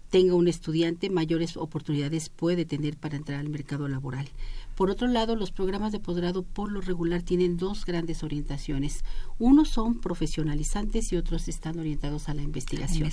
[0.10, 4.28] tenga un estudiante, mayores oportunidades puede tener para entrar al mercado laboral.
[4.76, 9.04] Por otro lado, los programas de posgrado por lo regular tienen dos grandes orientaciones.
[9.38, 13.12] Unos son profesionalizantes y otros están orientados a la investigación.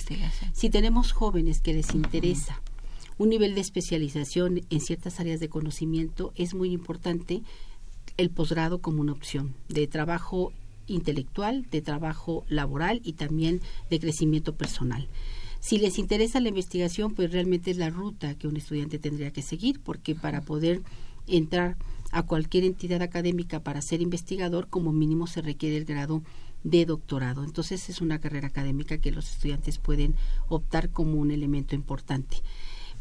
[0.53, 2.61] Si tenemos jóvenes que les interesa
[3.17, 7.43] un nivel de especialización en ciertas áreas de conocimiento, es muy importante
[8.17, 10.51] el posgrado como una opción de trabajo
[10.87, 15.07] intelectual, de trabajo laboral y también de crecimiento personal.
[15.59, 19.41] Si les interesa la investigación, pues realmente es la ruta que un estudiante tendría que
[19.41, 20.81] seguir, porque para poder
[21.27, 21.75] entrar
[22.11, 26.23] a cualquier entidad académica para ser investigador, como mínimo se requiere el grado
[26.63, 27.43] de doctorado.
[27.43, 30.15] Entonces es una carrera académica que los estudiantes pueden
[30.47, 32.37] optar como un elemento importante.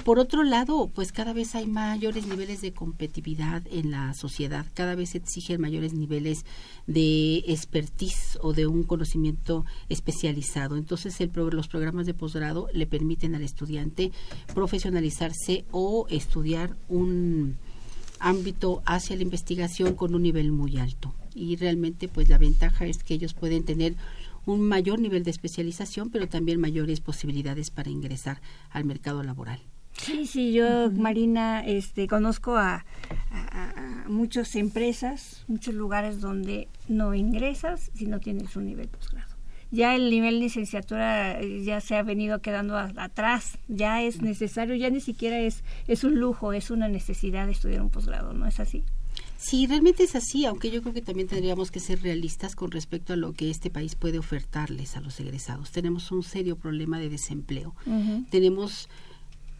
[0.04, 4.94] Por otro lado, pues cada vez hay mayores niveles de competitividad en la sociedad, cada
[4.94, 6.44] vez se exigen mayores niveles
[6.86, 10.76] de expertise o de un conocimiento especializado.
[10.76, 14.12] Entonces, el, los programas de posgrado le permiten al estudiante
[14.54, 17.56] profesionalizarse o estudiar un
[18.20, 21.14] ámbito hacia la investigación con un nivel muy alto.
[21.34, 23.96] Y realmente, pues la ventaja es que ellos pueden tener
[24.46, 29.60] un mayor nivel de especialización, pero también mayores posibilidades para ingresar al mercado laboral.
[30.00, 32.84] Sí, sí, yo, Marina, este, conozco a,
[34.08, 39.34] muchas empresas, muchos lugares donde no ingresas si no tienes un nivel posgrado.
[39.72, 44.76] Ya el nivel de licenciatura eh, ya se ha venido quedando atrás, ya es necesario,
[44.76, 48.46] ya ni siquiera es, es un lujo, es una necesidad de estudiar un posgrado, ¿no
[48.46, 48.84] es así?
[49.38, 53.12] Sí, realmente es así, aunque yo creo que también tendríamos que ser realistas con respecto
[53.12, 55.72] a lo que este país puede ofertarles a los egresados.
[55.72, 57.74] Tenemos un serio problema de desempleo.
[58.30, 58.88] Tenemos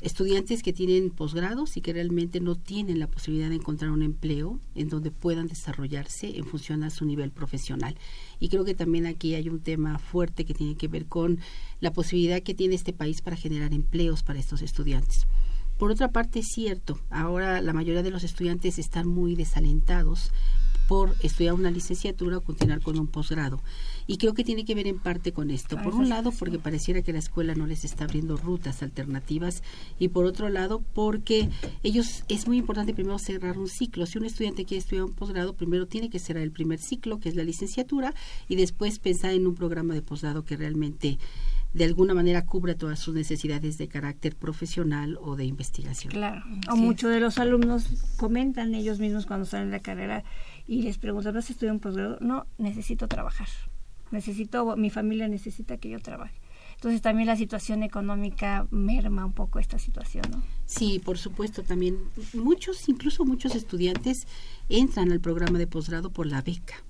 [0.01, 4.61] estudiantes que tienen posgrados y que realmente no tienen la posibilidad de encontrar un empleo
[4.75, 7.97] en donde puedan desarrollarse en función a su nivel profesional.
[8.39, 11.41] Y creo que también aquí hay un tema fuerte que tiene que ver con
[11.81, 15.27] la posibilidad que tiene este país para generar empleos para estos estudiantes.
[15.79, 20.33] Por otra parte, es cierto, ahora la mayoría de los estudiantes están muy desalentados
[20.89, 23.63] por estudiar una licenciatura o continuar con un posgrado.
[24.07, 25.77] Y creo que tiene que ver en parte con esto.
[25.83, 29.63] Por un lado, porque pareciera que la escuela no les está abriendo rutas alternativas
[29.99, 31.49] y por otro lado, porque
[31.83, 34.07] ellos es muy importante primero cerrar un ciclo.
[34.07, 37.29] Si un estudiante quiere estudiar un posgrado, primero tiene que cerrar el primer ciclo, que
[37.29, 38.15] es la licenciatura,
[38.49, 41.19] y después pensar en un programa de posgrado que realmente
[41.77, 46.13] de alguna manera cubra todas sus necesidades de carácter profesional o de investigación.
[46.13, 46.43] Claro.
[46.71, 50.25] O muchos de los alumnos comentan ellos mismos cuando salen de la carrera
[50.67, 52.19] y les preguntan, ¿no has estudiado un posgrado?
[52.21, 53.49] No, necesito trabajar
[54.11, 56.41] necesito, mi familia necesita que yo trabaje.
[56.75, 60.43] Entonces también la situación económica merma un poco esta situación, ¿no?
[60.67, 61.97] Sí, por supuesto, también
[62.35, 64.27] muchos, incluso muchos estudiantes
[64.69, 66.85] entran al programa de posgrado por la beca.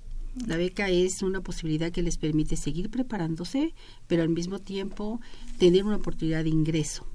[0.45, 3.73] La beca es una posibilidad que les permite seguir preparándose,
[4.07, 5.19] pero al mismo tiempo
[5.57, 7.07] tener una oportunidad de ingreso,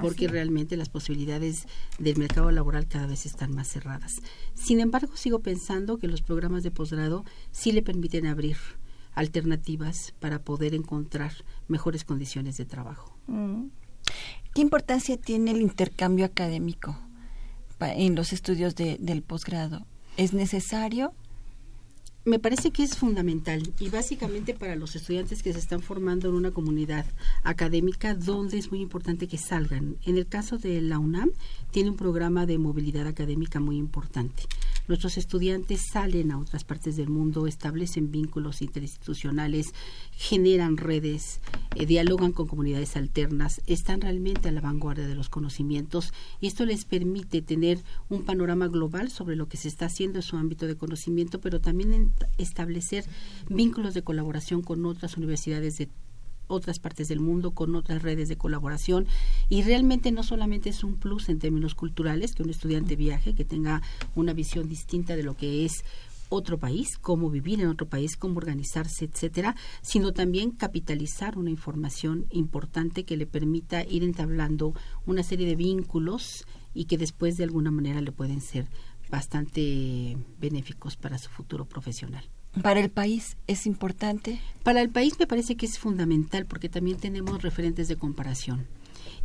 [0.00, 1.66] porque realmente las posibilidades
[1.98, 4.20] del mercado laboral cada vez están más cerradas.
[4.54, 8.56] Sin embargo, sigo pensando que los programas de posgrado sí le permiten abrir
[9.14, 11.32] alternativas para poder encontrar
[11.68, 13.16] mejores condiciones de trabajo.
[13.26, 13.66] Mm.
[14.54, 16.98] ¿Qué importancia tiene el intercambio académico
[17.80, 19.86] en los estudios del posgrado?
[20.16, 21.12] ¿Es necesario?
[22.26, 26.34] Me parece que es fundamental y básicamente para los estudiantes que se están formando en
[26.34, 27.06] una comunidad
[27.44, 29.96] académica donde es muy importante que salgan.
[30.04, 31.30] En el caso de la UNAM
[31.70, 34.42] tiene un programa de movilidad académica muy importante.
[34.88, 39.72] Nuestros estudiantes salen a otras partes del mundo, establecen vínculos interinstitucionales,
[40.12, 41.40] generan redes,
[41.74, 46.64] eh, dialogan con comunidades alternas, están realmente a la vanguardia de los conocimientos y esto
[46.66, 50.66] les permite tener un panorama global sobre lo que se está haciendo en su ámbito
[50.66, 53.04] de conocimiento, pero también en establecer
[53.48, 55.88] vínculos de colaboración con otras universidades de
[56.48, 59.06] otras partes del mundo, con otras redes de colaboración.
[59.48, 63.44] Y realmente no solamente es un plus en términos culturales que un estudiante viaje, que
[63.44, 63.82] tenga
[64.14, 65.84] una visión distinta de lo que es
[66.28, 72.26] otro país, cómo vivir en otro país, cómo organizarse, etcétera, sino también capitalizar una información
[72.30, 74.74] importante que le permita ir entablando
[75.06, 78.68] una serie de vínculos y que después de alguna manera le pueden ser
[79.10, 82.24] bastante benéficos para su futuro profesional.
[82.62, 84.40] ¿Para el país es importante?
[84.62, 88.66] Para el país me parece que es fundamental porque también tenemos referentes de comparación.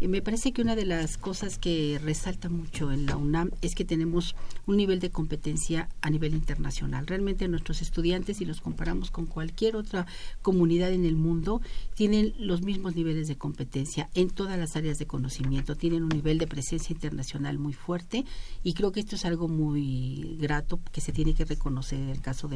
[0.08, 3.86] Me parece que una de las cosas que resalta mucho en la UNAM es que
[3.86, 4.36] tenemos
[4.66, 7.06] un nivel de competencia a nivel internacional.
[7.06, 10.08] Realmente nuestros estudiantes, si los comparamos con cualquier otra
[10.42, 11.62] comunidad en el mundo,
[11.94, 16.40] tienen los mismos niveles de competencia en todas las áreas de conocimiento, tienen un nivel
[16.40, 18.26] de presencia internacional muy fuerte
[18.64, 22.22] y creo que esto es algo muy grato que se tiene que reconocer en el
[22.22, 22.56] caso de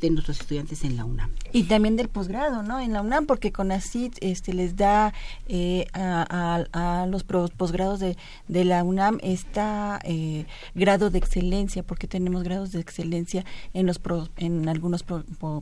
[0.00, 1.30] de nuestros estudiantes en la UNAM.
[1.52, 2.80] Y también del posgrado, ¿no?
[2.80, 5.14] En la UNAM, porque CONACYT este, les da
[5.48, 8.16] eh, a, los posgrados de,
[8.48, 14.00] de, la UNAM está eh, grado de excelencia, porque tenemos grados de excelencia en, los
[14.36, 15.04] en algunos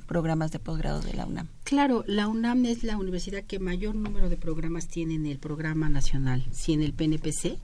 [0.07, 1.49] programas de posgrado de la UNAM.
[1.65, 5.89] Claro, la UNAM es la universidad que mayor número de programas tiene en el programa
[5.89, 7.59] nacional, si en el PNPC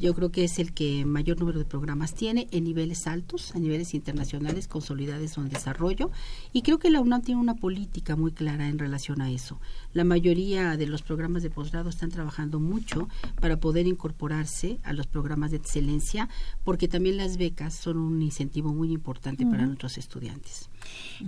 [0.00, 3.58] Yo creo que es el que mayor número de programas tiene en niveles altos, a
[3.58, 6.10] niveles internacionales, consolidados en desarrollo.
[6.54, 9.60] Y creo que la UNAM tiene una política muy clara en relación a eso.
[9.92, 15.06] La mayoría de los programas de posgrado están trabajando mucho para poder incorporarse a los
[15.06, 16.30] programas de excelencia,
[16.64, 20.70] porque también las becas son un incentivo muy importante para nuestros estudiantes.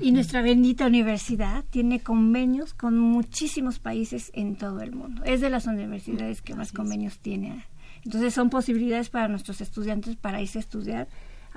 [0.00, 5.22] Y nuestra bendita universidad tiene convenios con muchísimos países en todo el mundo.
[5.24, 7.64] Es de las universidades que más convenios tiene.
[8.04, 11.08] Entonces son posibilidades para nuestros estudiantes para irse a estudiar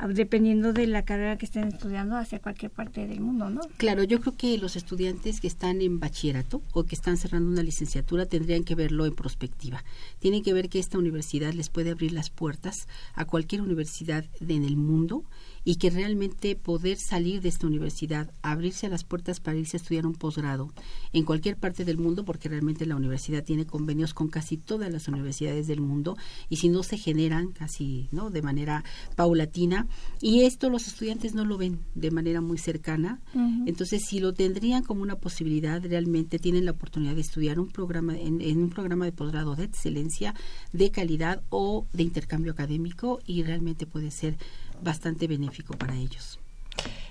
[0.10, 3.62] dependiendo de la carrera que estén estudiando hacia cualquier parte del mundo, ¿no?
[3.78, 7.64] Claro, yo creo que los estudiantes que están en bachillerato o que están cerrando una
[7.64, 9.84] licenciatura tendrían que verlo en perspectiva.
[10.20, 14.64] Tienen que ver que esta universidad les puede abrir las puertas a cualquier universidad en
[14.64, 15.24] el mundo
[15.68, 19.82] y que realmente poder salir de esta universidad, abrirse a las puertas para irse a
[19.82, 20.72] estudiar un posgrado
[21.12, 25.10] en cualquier parte del mundo, porque realmente la universidad tiene convenios con casi todas las
[25.10, 26.16] universidades del mundo
[26.48, 28.86] y si no se generan casi no de manera
[29.18, 29.88] paulatina
[30.22, 33.20] y esto los estudiantes no lo ven de manera muy cercana,
[33.66, 38.18] entonces si lo tendrían como una posibilidad, realmente tienen la oportunidad de estudiar un programa
[38.18, 40.34] en, en un programa de posgrado de excelencia,
[40.72, 44.38] de calidad o de intercambio académico y realmente puede ser
[44.82, 46.40] bastante benéfico para ellos.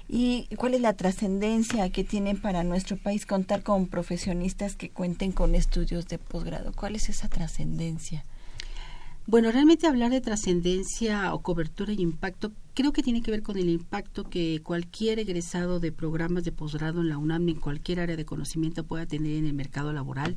[0.09, 5.33] ¿Y cuál es la trascendencia que tienen para nuestro país contar con profesionistas que cuenten
[5.33, 6.73] con estudios de posgrado?
[6.73, 8.25] ¿Cuál es esa trascendencia?
[9.29, 13.57] Bueno, realmente hablar de trascendencia o cobertura y impacto creo que tiene que ver con
[13.57, 18.17] el impacto que cualquier egresado de programas de posgrado en la UNAM en cualquier área
[18.17, 20.37] de conocimiento pueda tener en el mercado laboral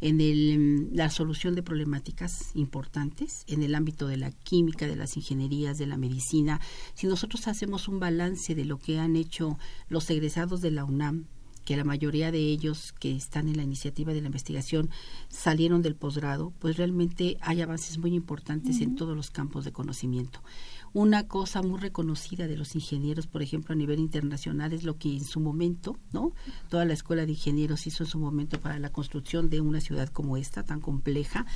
[0.00, 5.16] en el, la solución de problemáticas importantes en el ámbito de la química, de las
[5.16, 6.60] ingenierías, de la medicina.
[6.94, 11.26] Si nosotros hacemos un balance de lo que han hecho los egresados de la UNAM,
[11.66, 14.88] que la mayoría de ellos que están en la iniciativa de la investigación
[15.28, 20.40] salieron del posgrado, pues realmente hay avances muy importantes en todos los campos de conocimiento.
[20.92, 25.14] Una cosa muy reconocida de los ingenieros, por ejemplo, a nivel internacional, es lo que
[25.14, 26.32] en su momento, ¿no?
[26.68, 30.08] Toda la escuela de ingenieros hizo en su momento para la construcción de una ciudad
[30.08, 31.46] como esta, tan compleja.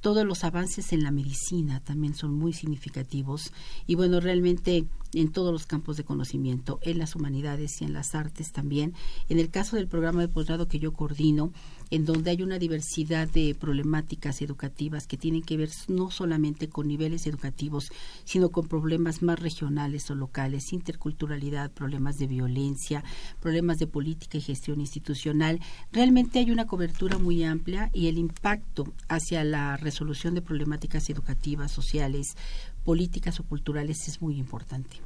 [0.00, 3.52] Todos los avances en la medicina también son muy significativos.
[3.86, 8.14] Y bueno, realmente en todos los campos de conocimiento, en las humanidades y en las
[8.14, 8.94] artes también.
[9.28, 11.52] En el caso del programa de posgrado que yo coordino,
[11.90, 16.86] en donde hay una diversidad de problemáticas educativas que tienen que ver no solamente con
[16.86, 17.90] niveles educativos,
[18.24, 23.02] sino con problemas más regionales o locales, interculturalidad, problemas de violencia,
[23.40, 25.60] problemas de política y gestión institucional.
[25.90, 31.70] Realmente hay una cobertura muy amplia y el impacto hacia la resolución de problemáticas educativas,
[31.70, 32.36] sociales,
[32.84, 34.96] políticas o culturales es muy importante.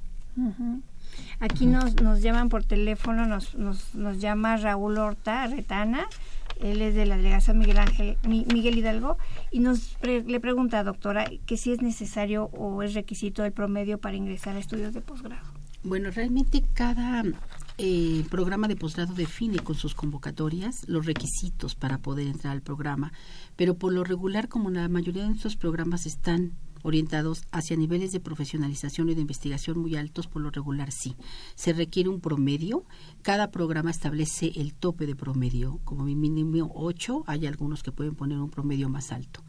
[1.41, 6.07] Aquí nos, nos llaman por teléfono, nos, nos, nos llama Raúl Horta Retana,
[6.61, 9.17] él es de la delegación Miguel Ángel Miguel Hidalgo
[9.51, 14.17] y nos le pregunta doctora que si es necesario o es requisito el promedio para
[14.17, 15.45] ingresar a estudios de posgrado.
[15.83, 17.23] Bueno, realmente cada
[17.77, 23.13] eh, programa de posgrado define con sus convocatorias los requisitos para poder entrar al programa,
[23.57, 26.53] pero por lo regular, como la mayoría de nuestros programas están
[26.85, 31.17] orientados hacia niveles de profesionalización y de investigación muy altos, por lo regular sí.
[31.55, 32.85] Se requiere un promedio.
[33.23, 35.81] Cada programa establece el tope de promedio.
[35.85, 39.43] Como mínimo 8, hay algunos que pueden poner un promedio más alto.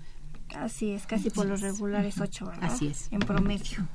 [0.56, 2.64] Así es, casi por lo regular es 8, ¿verdad?
[2.64, 3.10] Así es.
[3.12, 3.86] En promedio.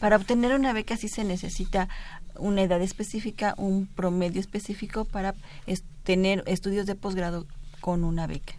[0.00, 1.88] Para obtener una beca sí se necesita
[2.36, 5.34] una edad específica, un promedio específico para
[6.02, 7.46] tener estudios de posgrado
[7.80, 8.54] con una beca.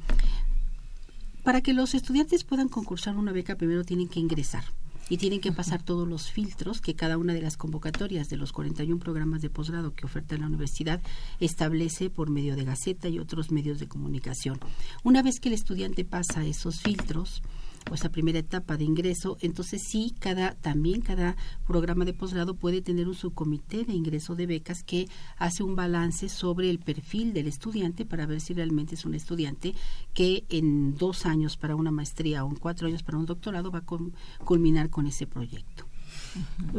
[1.44, 4.64] Para que los estudiantes puedan concursar una beca, primero tienen que ingresar
[5.10, 8.52] y tienen que pasar todos los filtros que cada una de las convocatorias de los
[8.54, 11.02] 41 programas de posgrado que oferta la universidad
[11.40, 14.60] establece por medio de Gaceta y otros medios de comunicación.
[15.04, 17.42] Una vez que el estudiante pasa esos filtros,
[17.90, 22.82] o esa primera etapa de ingreso, entonces sí, cada también cada programa de posgrado puede
[22.82, 25.08] tener un subcomité de ingreso de becas que
[25.38, 29.74] hace un balance sobre el perfil del estudiante para ver si realmente es un estudiante
[30.14, 33.80] que en dos años para una maestría o en cuatro años para un doctorado va
[33.80, 35.91] a culminar con ese proyecto.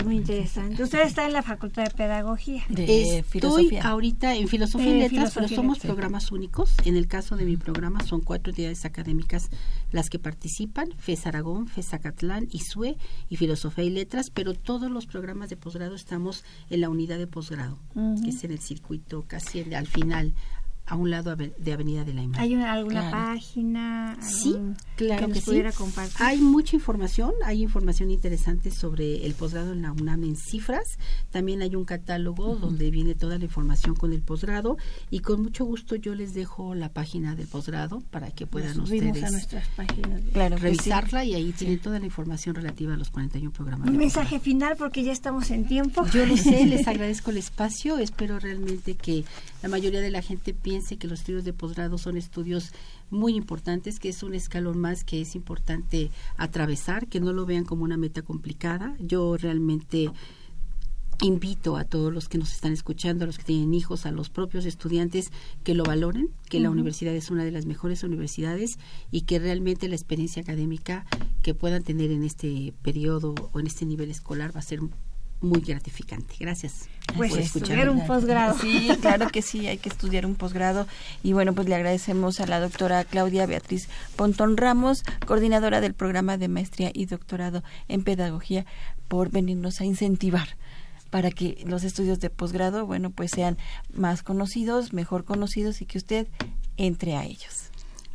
[0.04, 0.82] Muy interesante.
[0.82, 2.64] Usted está en la Facultad de Pedagogía.
[2.68, 6.74] De Estoy ahorita en Filosofía y Letras, pero somos programas únicos.
[6.84, 9.50] En el caso de mi programa son cuatro entidades académicas
[9.90, 12.96] las que participan, FES Aragón, FES Acatlán, ISUE
[13.28, 17.26] y Filosofía y Letras, pero todos los programas de posgrado estamos en la unidad de
[17.26, 17.78] posgrado,
[18.22, 20.34] que es en el circuito casi al final
[20.86, 22.42] a un lado de Avenida de la Imagen.
[22.42, 24.16] ¿Hay alguna página?
[24.20, 24.56] Sí,
[24.96, 25.62] claro que, sí.
[25.76, 26.16] Compartir?
[26.18, 30.98] Hay mucha información, hay información interesante sobre el posgrado en la UNAM en cifras.
[31.30, 34.76] También hay un catálogo donde viene toda la información con el posgrado
[35.10, 39.22] y con mucho gusto yo les dejo la página del posgrado para que puedan ustedes
[39.22, 40.22] a nuestras páginas.
[40.32, 43.88] Claro, revisarla y ahí tienen toda la información relativa a los 41 programas.
[43.88, 46.04] Un mensaje final porque ya estamos en tiempo.
[46.08, 49.24] Yo lo sé, les agradezco el espacio, espero realmente que
[49.62, 52.72] la mayoría de la gente piense que los estudios de posgrado son estudios
[53.10, 57.64] muy importantes, que es un escalón más que es importante atravesar, que no lo vean
[57.64, 58.96] como una meta complicada.
[58.98, 60.10] Yo realmente
[61.22, 64.30] invito a todos los que nos están escuchando, a los que tienen hijos, a los
[64.30, 65.30] propios estudiantes,
[65.62, 68.78] que lo valoren, que la universidad es una de las mejores universidades
[69.12, 71.06] y que realmente la experiencia académica
[71.42, 74.80] que puedan tener en este periodo o en este nivel escolar va a ser
[75.42, 76.34] muy gratificante.
[76.38, 76.88] Gracias.
[77.16, 78.56] Pues estudiar un posgrado.
[78.58, 80.86] Sí, claro que sí, hay que estudiar un posgrado.
[81.22, 86.36] Y bueno, pues le agradecemos a la doctora Claudia Beatriz Pontón Ramos, coordinadora del programa
[86.38, 88.64] de maestría y doctorado en pedagogía,
[89.08, 90.56] por venirnos a incentivar
[91.10, 93.58] para que los estudios de posgrado, bueno, pues sean
[93.92, 96.26] más conocidos, mejor conocidos y que usted
[96.78, 97.61] entre a ellos.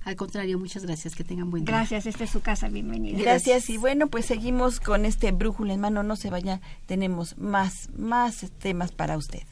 [0.07, 1.75] Al contrario, muchas gracias, que tengan buen día.
[1.75, 3.19] Gracias, esta es su casa, bienvenida.
[3.19, 3.69] Gracias.
[3.69, 8.45] y bueno, pues seguimos con este brújula en mano, no se vaya, tenemos más, más
[8.57, 9.43] temas para usted.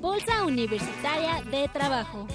[0.00, 2.28] Bolsa Universitaria de Trabajo.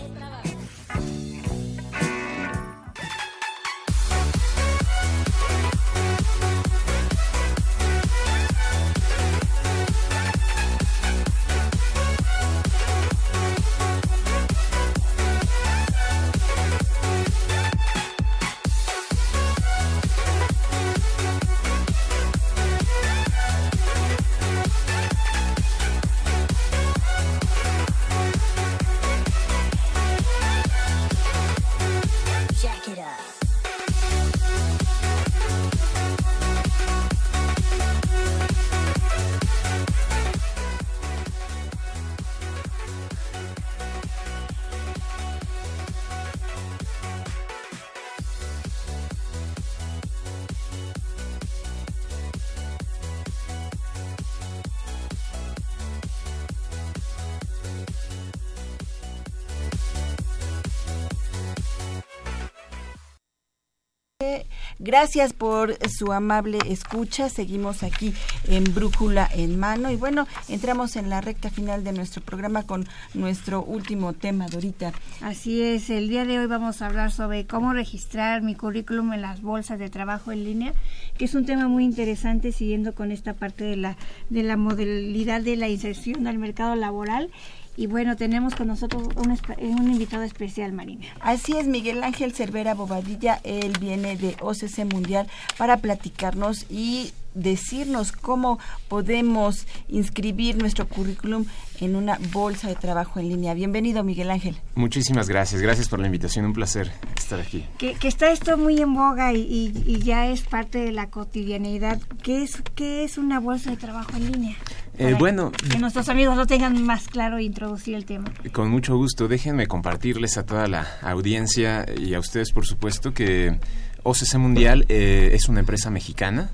[64.88, 67.28] Gracias por su amable escucha.
[67.28, 68.14] Seguimos aquí
[68.48, 69.92] en Brújula en mano.
[69.92, 74.94] Y bueno, entramos en la recta final de nuestro programa con nuestro último tema, Dorita.
[75.20, 79.24] Así es, el día de hoy vamos a hablar sobre cómo registrar mi currículum en
[79.24, 80.74] las bolsas de trabajo en línea,
[81.18, 83.98] que es un tema muy interesante siguiendo con esta parte de la,
[84.30, 87.30] de la modalidad de la inserción al mercado laboral
[87.78, 91.06] y bueno, tenemos con nosotros un, un, invitado especial, Marina.
[91.22, 93.40] Así es, Miguel Ángel Cervera Bobadilla.
[93.44, 101.46] Él viene de OCC Mundial para platicarnos y decirnos cómo podemos inscribir nuestro currículum
[101.80, 103.54] en una bolsa de trabajo en línea.
[103.54, 104.58] Bienvenido, Miguel Ángel.
[104.74, 105.62] Muchísimas gracias.
[105.62, 106.46] Gracias por la invitación.
[106.46, 107.64] Un placer estar aquí.
[107.78, 112.02] Que, está esto muy en boga y, y, ya es parte de la cotidianidad.
[112.24, 114.56] ¿Qué es, qué es una bolsa de trabajo en línea?
[114.98, 115.52] Eh, bueno.
[115.52, 118.32] Que nuestros amigos lo tengan más claro e introducir el tema.
[118.52, 119.28] Con mucho gusto.
[119.28, 123.60] Déjenme compartirles a toda la audiencia y a ustedes, por supuesto, que
[124.04, 126.50] OCC Mundial eh, es una empresa mexicana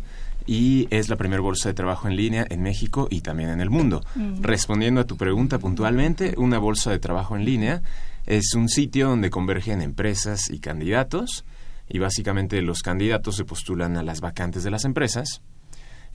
[0.46, 3.70] y es la primera bolsa de trabajo en línea en México y también en el
[3.70, 4.04] mundo.
[4.42, 7.82] Respondiendo a tu pregunta puntualmente, una bolsa de trabajo en línea
[8.26, 11.46] es un sitio donde convergen empresas y candidatos
[11.88, 15.42] y básicamente los candidatos se postulan a las vacantes de las empresas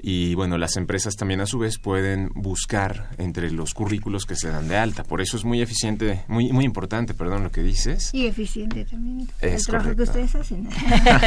[0.01, 4.49] y bueno, las empresas también a su vez pueden buscar entre los currículos que se
[4.49, 5.03] dan de alta.
[5.03, 8.11] Por eso es muy eficiente, muy muy importante, perdón, lo que dices.
[8.13, 9.29] Y eficiente también.
[9.41, 10.69] el trabajo que ustedes hacen.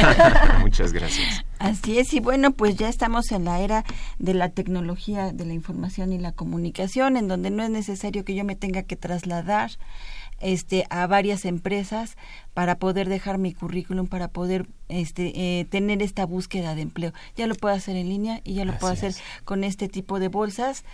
[0.60, 1.44] Muchas gracias.
[1.58, 3.84] Así es, y bueno, pues ya estamos en la era
[4.18, 8.34] de la tecnología, de la información y la comunicación, en donde no es necesario que
[8.34, 9.70] yo me tenga que trasladar
[10.42, 12.16] este, a varias empresas
[12.52, 17.12] para poder dejar mi currículum, para poder este, eh, tener esta búsqueda de empleo.
[17.36, 19.14] Ya lo puedo hacer en línea y ya lo puedo hacer
[19.44, 20.84] con este tipo de bolsas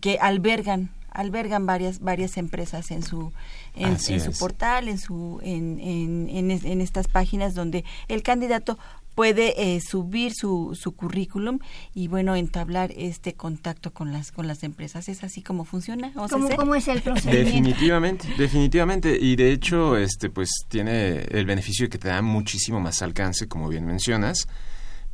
[0.00, 3.32] que albergan albergan varias varias empresas en su
[3.76, 8.78] en, su portal en su en, en, en, estas páginas donde el candidato
[9.14, 11.58] puede eh, subir su, su currículum
[11.94, 15.08] y bueno entablar este contacto con las con las empresas.
[15.08, 19.18] Es así como funciona ¿Cómo, ¿Cómo, es el procedimiento definitivamente definitivamente.
[19.20, 23.48] Y de hecho este pues tiene el beneficio de que te da muchísimo más alcance
[23.48, 24.46] como bien mencionas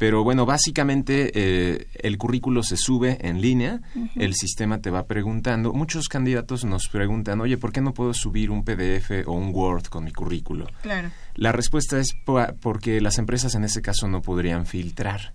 [0.01, 3.83] Pero bueno, básicamente eh, el currículo se sube en línea,
[4.17, 5.75] el sistema te va preguntando.
[5.75, 9.89] Muchos candidatos nos preguntan, oye, ¿por qué no puedo subir un PDF o un Word
[9.89, 10.69] con mi currículo?
[10.81, 11.11] Claro.
[11.35, 12.15] La respuesta es
[12.63, 15.35] porque las empresas en ese caso no podrían filtrar.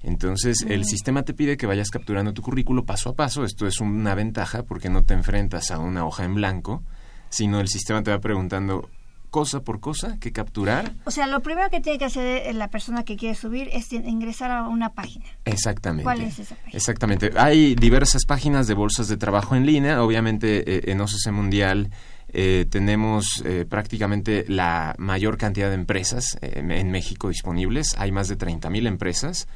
[0.00, 3.42] Entonces, el sistema te pide que vayas capturando tu currículo paso a paso.
[3.42, 6.84] Esto es una ventaja porque no te enfrentas a una hoja en blanco,
[7.30, 8.88] sino el sistema te va preguntando,
[9.34, 10.92] cosa por cosa que capturar.
[11.06, 14.52] O sea, lo primero que tiene que hacer la persona que quiere subir es ingresar
[14.52, 15.24] a una página.
[15.44, 16.04] Exactamente.
[16.04, 16.76] ¿Cuál es esa página?
[16.76, 17.32] Exactamente.
[17.36, 20.04] Hay diversas páginas de bolsas de trabajo en línea.
[20.04, 21.90] Obviamente, eh, en OCC Mundial
[22.28, 27.96] eh, tenemos eh, prácticamente la mayor cantidad de empresas en México disponibles.
[27.98, 29.48] Hay más de 30.000 empresas.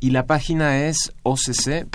[0.00, 1.90] Y la página es occ.com.mx.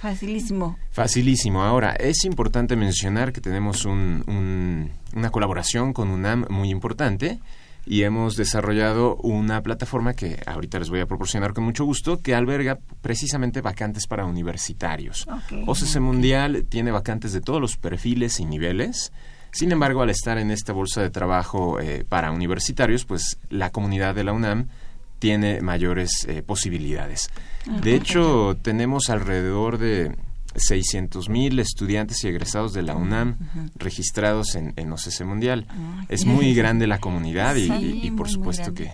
[0.00, 0.78] Facilísimo.
[0.90, 1.62] Facilísimo.
[1.62, 7.40] Ahora, es importante mencionar que tenemos un, una colaboración con UNAM muy importante
[7.86, 12.34] y hemos desarrollado una plataforma que ahorita les voy a proporcionar con mucho gusto, que
[12.34, 15.26] alberga precisamente vacantes para universitarios.
[15.66, 19.12] OCC Mundial tiene vacantes de todos los perfiles y niveles.
[19.52, 24.14] Sin embargo, al estar en esta bolsa de trabajo eh, para universitarios, pues la comunidad
[24.14, 24.68] de la UNAM
[25.24, 27.30] tiene mayores eh, posibilidades.
[27.82, 30.14] De hecho, tenemos alrededor de
[30.54, 33.38] 600 mil estudiantes y egresados de la UNAM
[33.76, 35.66] registrados en, en OCC Mundial.
[35.70, 38.92] Ah, es muy grande la comunidad y, por supuesto que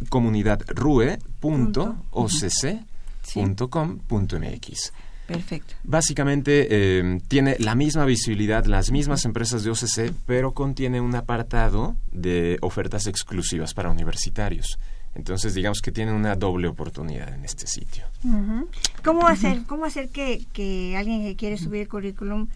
[3.33, 4.93] Comunidadrue.occ.com.mx.
[5.27, 5.73] Perfecto.
[5.83, 11.95] Básicamente eh, tiene la misma visibilidad, las mismas empresas de OCC, pero contiene un apartado
[12.11, 14.77] de ofertas exclusivas para universitarios.
[15.15, 18.03] Entonces, digamos que tiene una doble oportunidad en este sitio.
[19.03, 22.47] ¿Cómo hacer, cómo hacer que, que alguien que quiere subir el currículum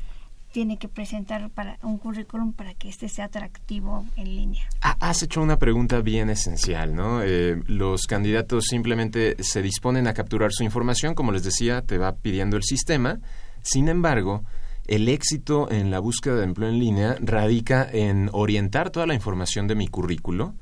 [0.51, 4.67] tiene que presentar para un currículum para que este sea atractivo en línea?
[4.81, 7.21] Ah, has hecho una pregunta bien esencial, ¿no?
[7.23, 12.13] Eh, los candidatos simplemente se disponen a capturar su información, como les decía, te va
[12.13, 13.19] pidiendo el sistema.
[13.61, 14.43] Sin embargo,
[14.87, 19.67] el éxito en la búsqueda de empleo en línea radica en orientar toda la información
[19.67, 20.55] de mi currículo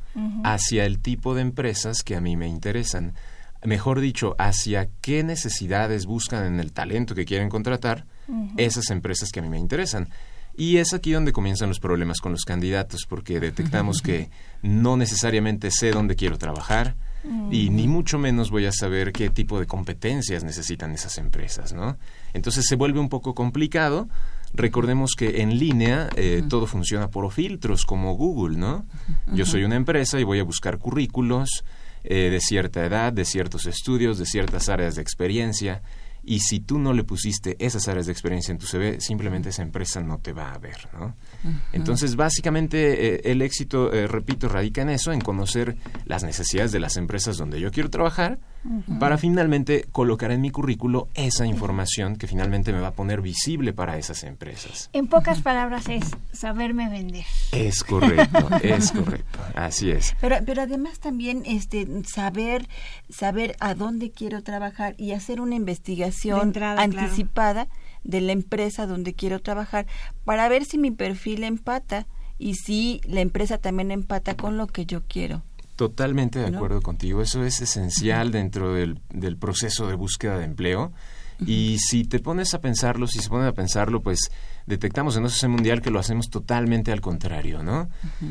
[0.44, 3.14] hacia el tipo de empresas que a mí me interesan.
[3.64, 8.06] Mejor dicho, hacia qué necesidades buscan en el talento que quieren contratar
[8.58, 10.10] esas empresas que a mí me interesan.
[10.56, 14.32] Y es aquí donde comienzan los problemas con los candidatos, porque detectamos que
[14.64, 16.96] no necesariamente sé dónde quiero trabajar
[17.52, 21.98] y ni mucho menos voy a saber qué tipo de competencias necesitan esas empresas, ¿no?
[22.34, 24.08] Entonces se vuelve un poco complicado.
[24.54, 28.86] Recordemos que en línea eh, todo funciona por filtros, como Google, ¿no?
[29.34, 31.64] Yo soy una empresa y voy a buscar currículos
[32.04, 35.82] eh, de cierta edad, de ciertos estudios, de ciertas áreas de experiencia
[36.28, 39.62] y si tú no le pusiste esas áreas de experiencia en tu CV, simplemente esa
[39.62, 41.16] empresa no te va a ver, ¿no?
[41.72, 46.82] Entonces, básicamente, eh, el éxito, eh, repito, radica en eso, en conocer las necesidades de
[46.82, 48.40] las empresas donde yo quiero trabajar,
[49.00, 53.74] para finalmente colocar en mi currículo esa información que finalmente me va a poner visible
[53.74, 54.90] para esas empresas.
[54.94, 56.04] En pocas palabras es
[56.34, 57.26] saberme vender.
[57.52, 60.16] Es correcto, es correcto, así es.
[60.20, 62.68] Pero, pero además también este saber
[63.10, 67.68] saber a dónde quiero trabajar y hacer una investigación anticipada
[68.04, 69.86] de la empresa donde quiero trabajar
[70.24, 72.08] para ver si mi perfil empata
[72.40, 75.44] y si la empresa también empata con lo que yo quiero.
[75.78, 77.22] Totalmente de acuerdo contigo.
[77.22, 80.92] Eso es esencial dentro del, del, proceso de búsqueda de empleo.
[81.46, 84.32] Y si te pones a pensarlo, si se ponen a pensarlo, pues
[84.66, 87.90] detectamos en OCC Mundial que lo hacemos totalmente al contrario, ¿no?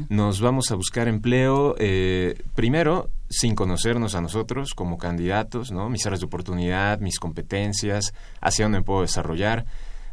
[0.09, 5.88] Nos vamos a buscar empleo, eh, primero, sin conocernos a nosotros como candidatos, ¿no?
[5.88, 9.66] Mis áreas de oportunidad, mis competencias, hacia dónde me puedo desarrollar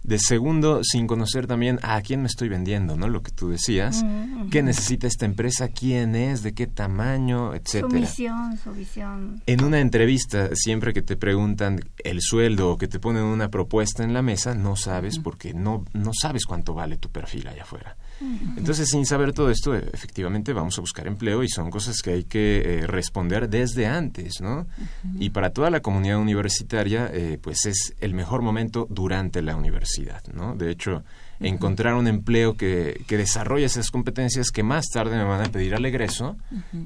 [0.04, 3.08] de segundo, sin conocer también a quién me estoy vendiendo, ¿no?
[3.08, 4.04] Lo que tú decías.
[4.51, 5.70] ¿Qué necesita esta empresa?
[5.70, 6.43] ¿Quién es?
[6.43, 7.54] ¿De qué tamaño?
[7.54, 7.89] Etcétera.
[7.89, 9.41] Su misión, su visión.
[9.45, 14.04] En una entrevista, siempre que te preguntan el sueldo o que te ponen una propuesta
[14.04, 17.95] en la mesa, no sabes porque no, no sabes cuánto vale tu perfil allá afuera.
[18.55, 22.24] Entonces, sin saber todo esto, efectivamente vamos a buscar empleo y son cosas que hay
[22.24, 24.68] que eh, responder desde antes, ¿no?
[25.20, 30.24] Y para toda la comunidad universitaria, eh, pues es el mejor momento durante la universidad,
[30.34, 30.55] ¿no?
[30.55, 31.03] De hecho,
[31.44, 35.76] encontrar un empleo que, que desarrolle esas competencias que más tarde me van a pedir
[35.76, 36.36] al egreso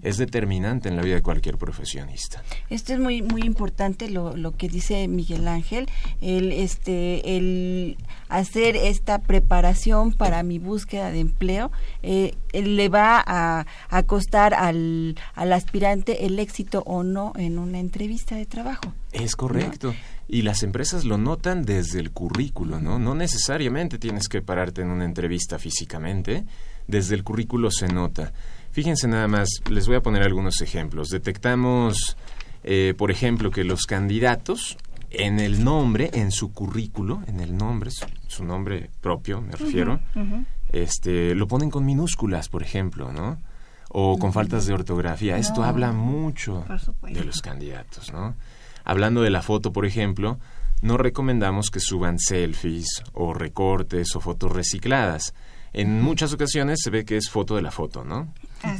[0.02, 2.44] es determinante en la vida de cualquier profesionista.
[2.70, 5.88] Esto es muy muy importante lo, lo que dice Miguel Ángel,
[6.22, 7.98] el este el
[8.30, 11.72] hacer esta preparación para mi búsqueda de empleo
[12.04, 17.80] eh, le va a, a costar al, al aspirante el éxito o no en una
[17.80, 18.94] entrevista de trabajo.
[19.12, 19.94] Es correcto.
[20.28, 23.00] Y las empresas lo notan desde el currículo, ¿no?
[23.00, 26.46] No necesariamente tienes que pararte en una entrevista físicamente,
[26.88, 28.34] desde el currículo se nota.
[28.72, 31.10] Fíjense nada más, les voy a poner algunos ejemplos.
[31.10, 32.18] Detectamos,
[32.64, 34.78] eh, por ejemplo, que los candidatos
[35.10, 40.00] en el nombre, en su currículo, en el nombre, su, su nombre propio, me refiero,
[40.70, 43.40] este, lo ponen con minúsculas, por ejemplo, ¿no?
[43.90, 45.38] O con faltas de ortografía.
[45.38, 46.66] Esto habla mucho
[47.02, 48.36] de los candidatos, ¿no?
[48.90, 50.40] Hablando de la foto, por ejemplo,
[50.82, 55.34] no recomendamos que suban selfies o recortes o fotos recicladas.
[55.74, 58.34] En muchas ocasiones se ve que es foto de la foto, ¿no?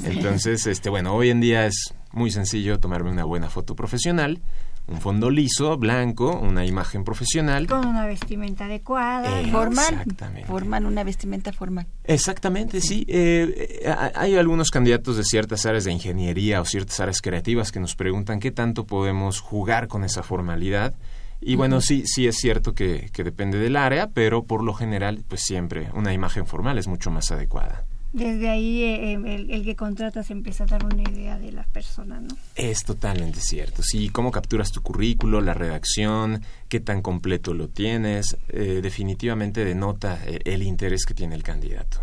[0.06, 4.40] Entonces, este, bueno, hoy en día es muy sencillo tomarme una buena foto profesional,
[4.88, 7.68] un fondo liso, blanco, una imagen profesional.
[7.68, 9.42] Con una vestimenta adecuada.
[9.42, 9.94] Eh, formal.
[9.94, 10.48] Exactamente.
[10.48, 11.88] Forman una vestimenta formal.
[12.06, 13.06] Exactamente, sí.
[13.10, 13.84] Eh,
[14.16, 18.40] hay algunos candidatos de ciertas áreas de ingeniería o ciertas áreas creativas que nos preguntan
[18.40, 20.96] qué tanto podemos jugar con esa formalidad.
[21.40, 25.24] Y bueno, sí, sí es cierto que, que depende del área, pero por lo general,
[25.28, 27.86] pues siempre una imagen formal es mucho más adecuada.
[28.14, 31.68] Desde ahí eh, el, el que contrata se empieza a dar una idea de las
[31.68, 32.38] personas, ¿no?
[32.56, 33.84] Es totalmente cierto.
[33.84, 40.20] Sí, cómo capturas tu currículo, la redacción, qué tan completo lo tienes, eh, definitivamente denota
[40.26, 42.00] eh, el interés que tiene el candidato.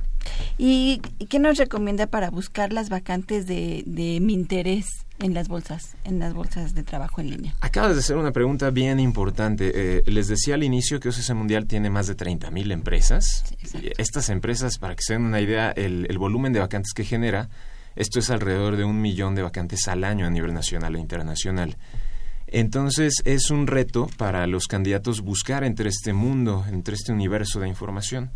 [0.59, 4.87] ¿Y qué nos recomienda para buscar las vacantes de, de mi interés
[5.19, 7.55] en las bolsas, en las bolsas de trabajo en línea?
[7.61, 9.73] Acabas de hacer una pregunta bien importante.
[9.75, 13.45] Eh, les decía al inicio que OCC Mundial tiene más de 30.000 empresas.
[13.99, 17.49] Estas empresas, para que se den una idea, el, el volumen de vacantes que genera,
[17.97, 21.77] esto es alrededor de un millón de vacantes al año a nivel nacional e internacional.
[22.47, 27.69] Entonces es un reto para los candidatos buscar entre este mundo, entre este universo de
[27.69, 28.31] información.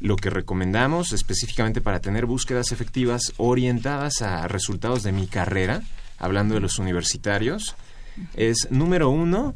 [0.00, 5.82] Lo que recomendamos específicamente para tener búsquedas efectivas orientadas a resultados de mi carrera,
[6.18, 7.74] hablando de los universitarios,
[8.34, 9.54] es número uno,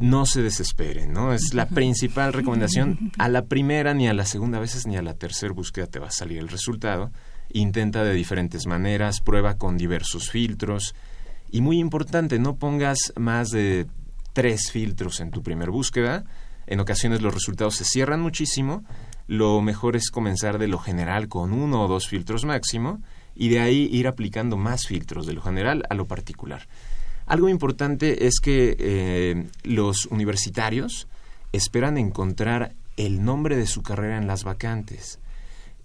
[0.00, 1.32] no se desesperen, ¿no?
[1.32, 3.12] Es la principal recomendación.
[3.18, 6.08] A la primera, ni a la segunda veces, ni a la tercera búsqueda te va
[6.08, 7.10] a salir el resultado.
[7.50, 10.94] Intenta de diferentes maneras, prueba con diversos filtros.
[11.50, 13.86] Y muy importante, no pongas más de
[14.32, 16.24] tres filtros en tu primer búsqueda.
[16.66, 18.84] En ocasiones los resultados se cierran muchísimo.
[19.26, 23.00] Lo mejor es comenzar de lo general con uno o dos filtros máximo
[23.34, 26.66] y de ahí ir aplicando más filtros de lo general a lo particular.
[27.26, 31.08] Algo importante es que eh, los universitarios
[31.52, 35.18] esperan encontrar el nombre de su carrera en las vacantes.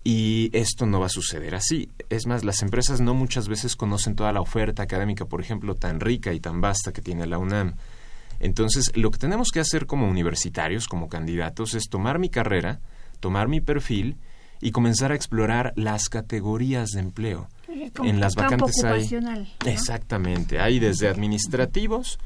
[0.04, 1.90] Y esto no va a suceder así.
[2.10, 6.00] Es más, las empresas no muchas veces conocen toda la oferta académica, por ejemplo, tan
[6.00, 7.76] rica y tan vasta que tiene la UNAM.
[8.40, 12.80] Entonces, lo que tenemos que hacer como universitarios, como candidatos, es tomar mi carrera,
[13.20, 14.18] tomar mi perfil
[14.62, 17.50] y comenzar a explorar las categorías de empleo.
[17.96, 19.46] Como en las vacantes hay ¿no?
[19.66, 22.18] exactamente, hay desde administrativos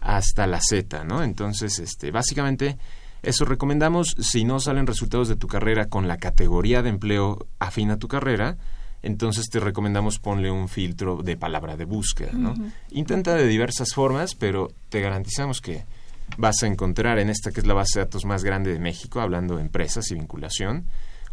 [0.00, 1.22] hasta la Z, ¿no?
[1.22, 2.78] Entonces, este, básicamente
[3.22, 7.90] eso recomendamos si no salen resultados de tu carrera con la categoría de empleo afín
[7.90, 8.58] a tu carrera,
[9.02, 12.54] entonces te recomendamos ponle un filtro de palabra de búsqueda, ¿no?
[12.90, 15.84] Intenta de diversas formas, pero te garantizamos que
[16.36, 19.20] vas a encontrar en esta que es la base de datos más grande de México,
[19.20, 20.86] hablando de empresas y vinculación,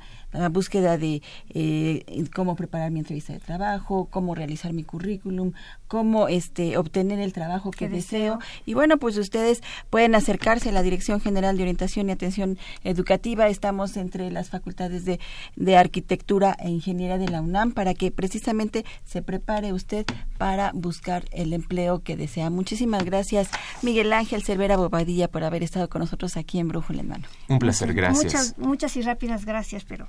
[0.49, 5.53] búsqueda de eh, cómo preparar mi entrevista de trabajo, cómo realizar mi currículum,
[5.88, 8.39] cómo este, obtener el trabajo que deseo.
[8.65, 13.47] Y bueno, pues ustedes pueden acercarse a la Dirección General de Orientación y Atención Educativa.
[13.47, 15.19] Estamos entre las facultades de,
[15.55, 20.05] de Arquitectura e Ingeniería de la UNAM para que precisamente se prepare usted
[20.38, 22.49] para buscar el empleo que desea.
[22.49, 23.49] Muchísimas gracias,
[23.81, 27.27] Miguel Ángel Cervera Bobadilla, por haber estado con nosotros aquí en Brújula en Mano.
[27.47, 28.23] Un placer, gracias.
[28.23, 30.07] Muchas, muchas y rápidas gracias, pero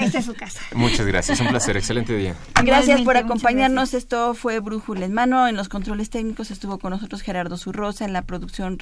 [0.00, 0.60] esta es su casa.
[0.74, 2.34] Muchas gracias, un placer, excelente día.
[2.64, 3.94] Gracias por acompañarnos.
[3.94, 5.48] Esto fue Brújula en Mano.
[5.48, 8.78] En los controles técnicos estuvo con nosotros Gerardo Zurrosa, en la producción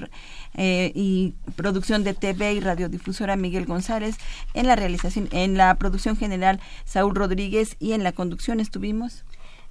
[0.55, 4.17] eh, y producción de TV y radiodifusora Miguel González,
[4.55, 9.25] en la realización, en la producción general Saúl Rodríguez y en la conducción estuvimos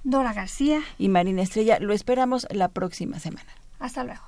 [0.04, 1.78] Dora García y Marina Estrella.
[1.80, 3.50] Lo esperamos la próxima semana.
[3.78, 4.27] Hasta luego.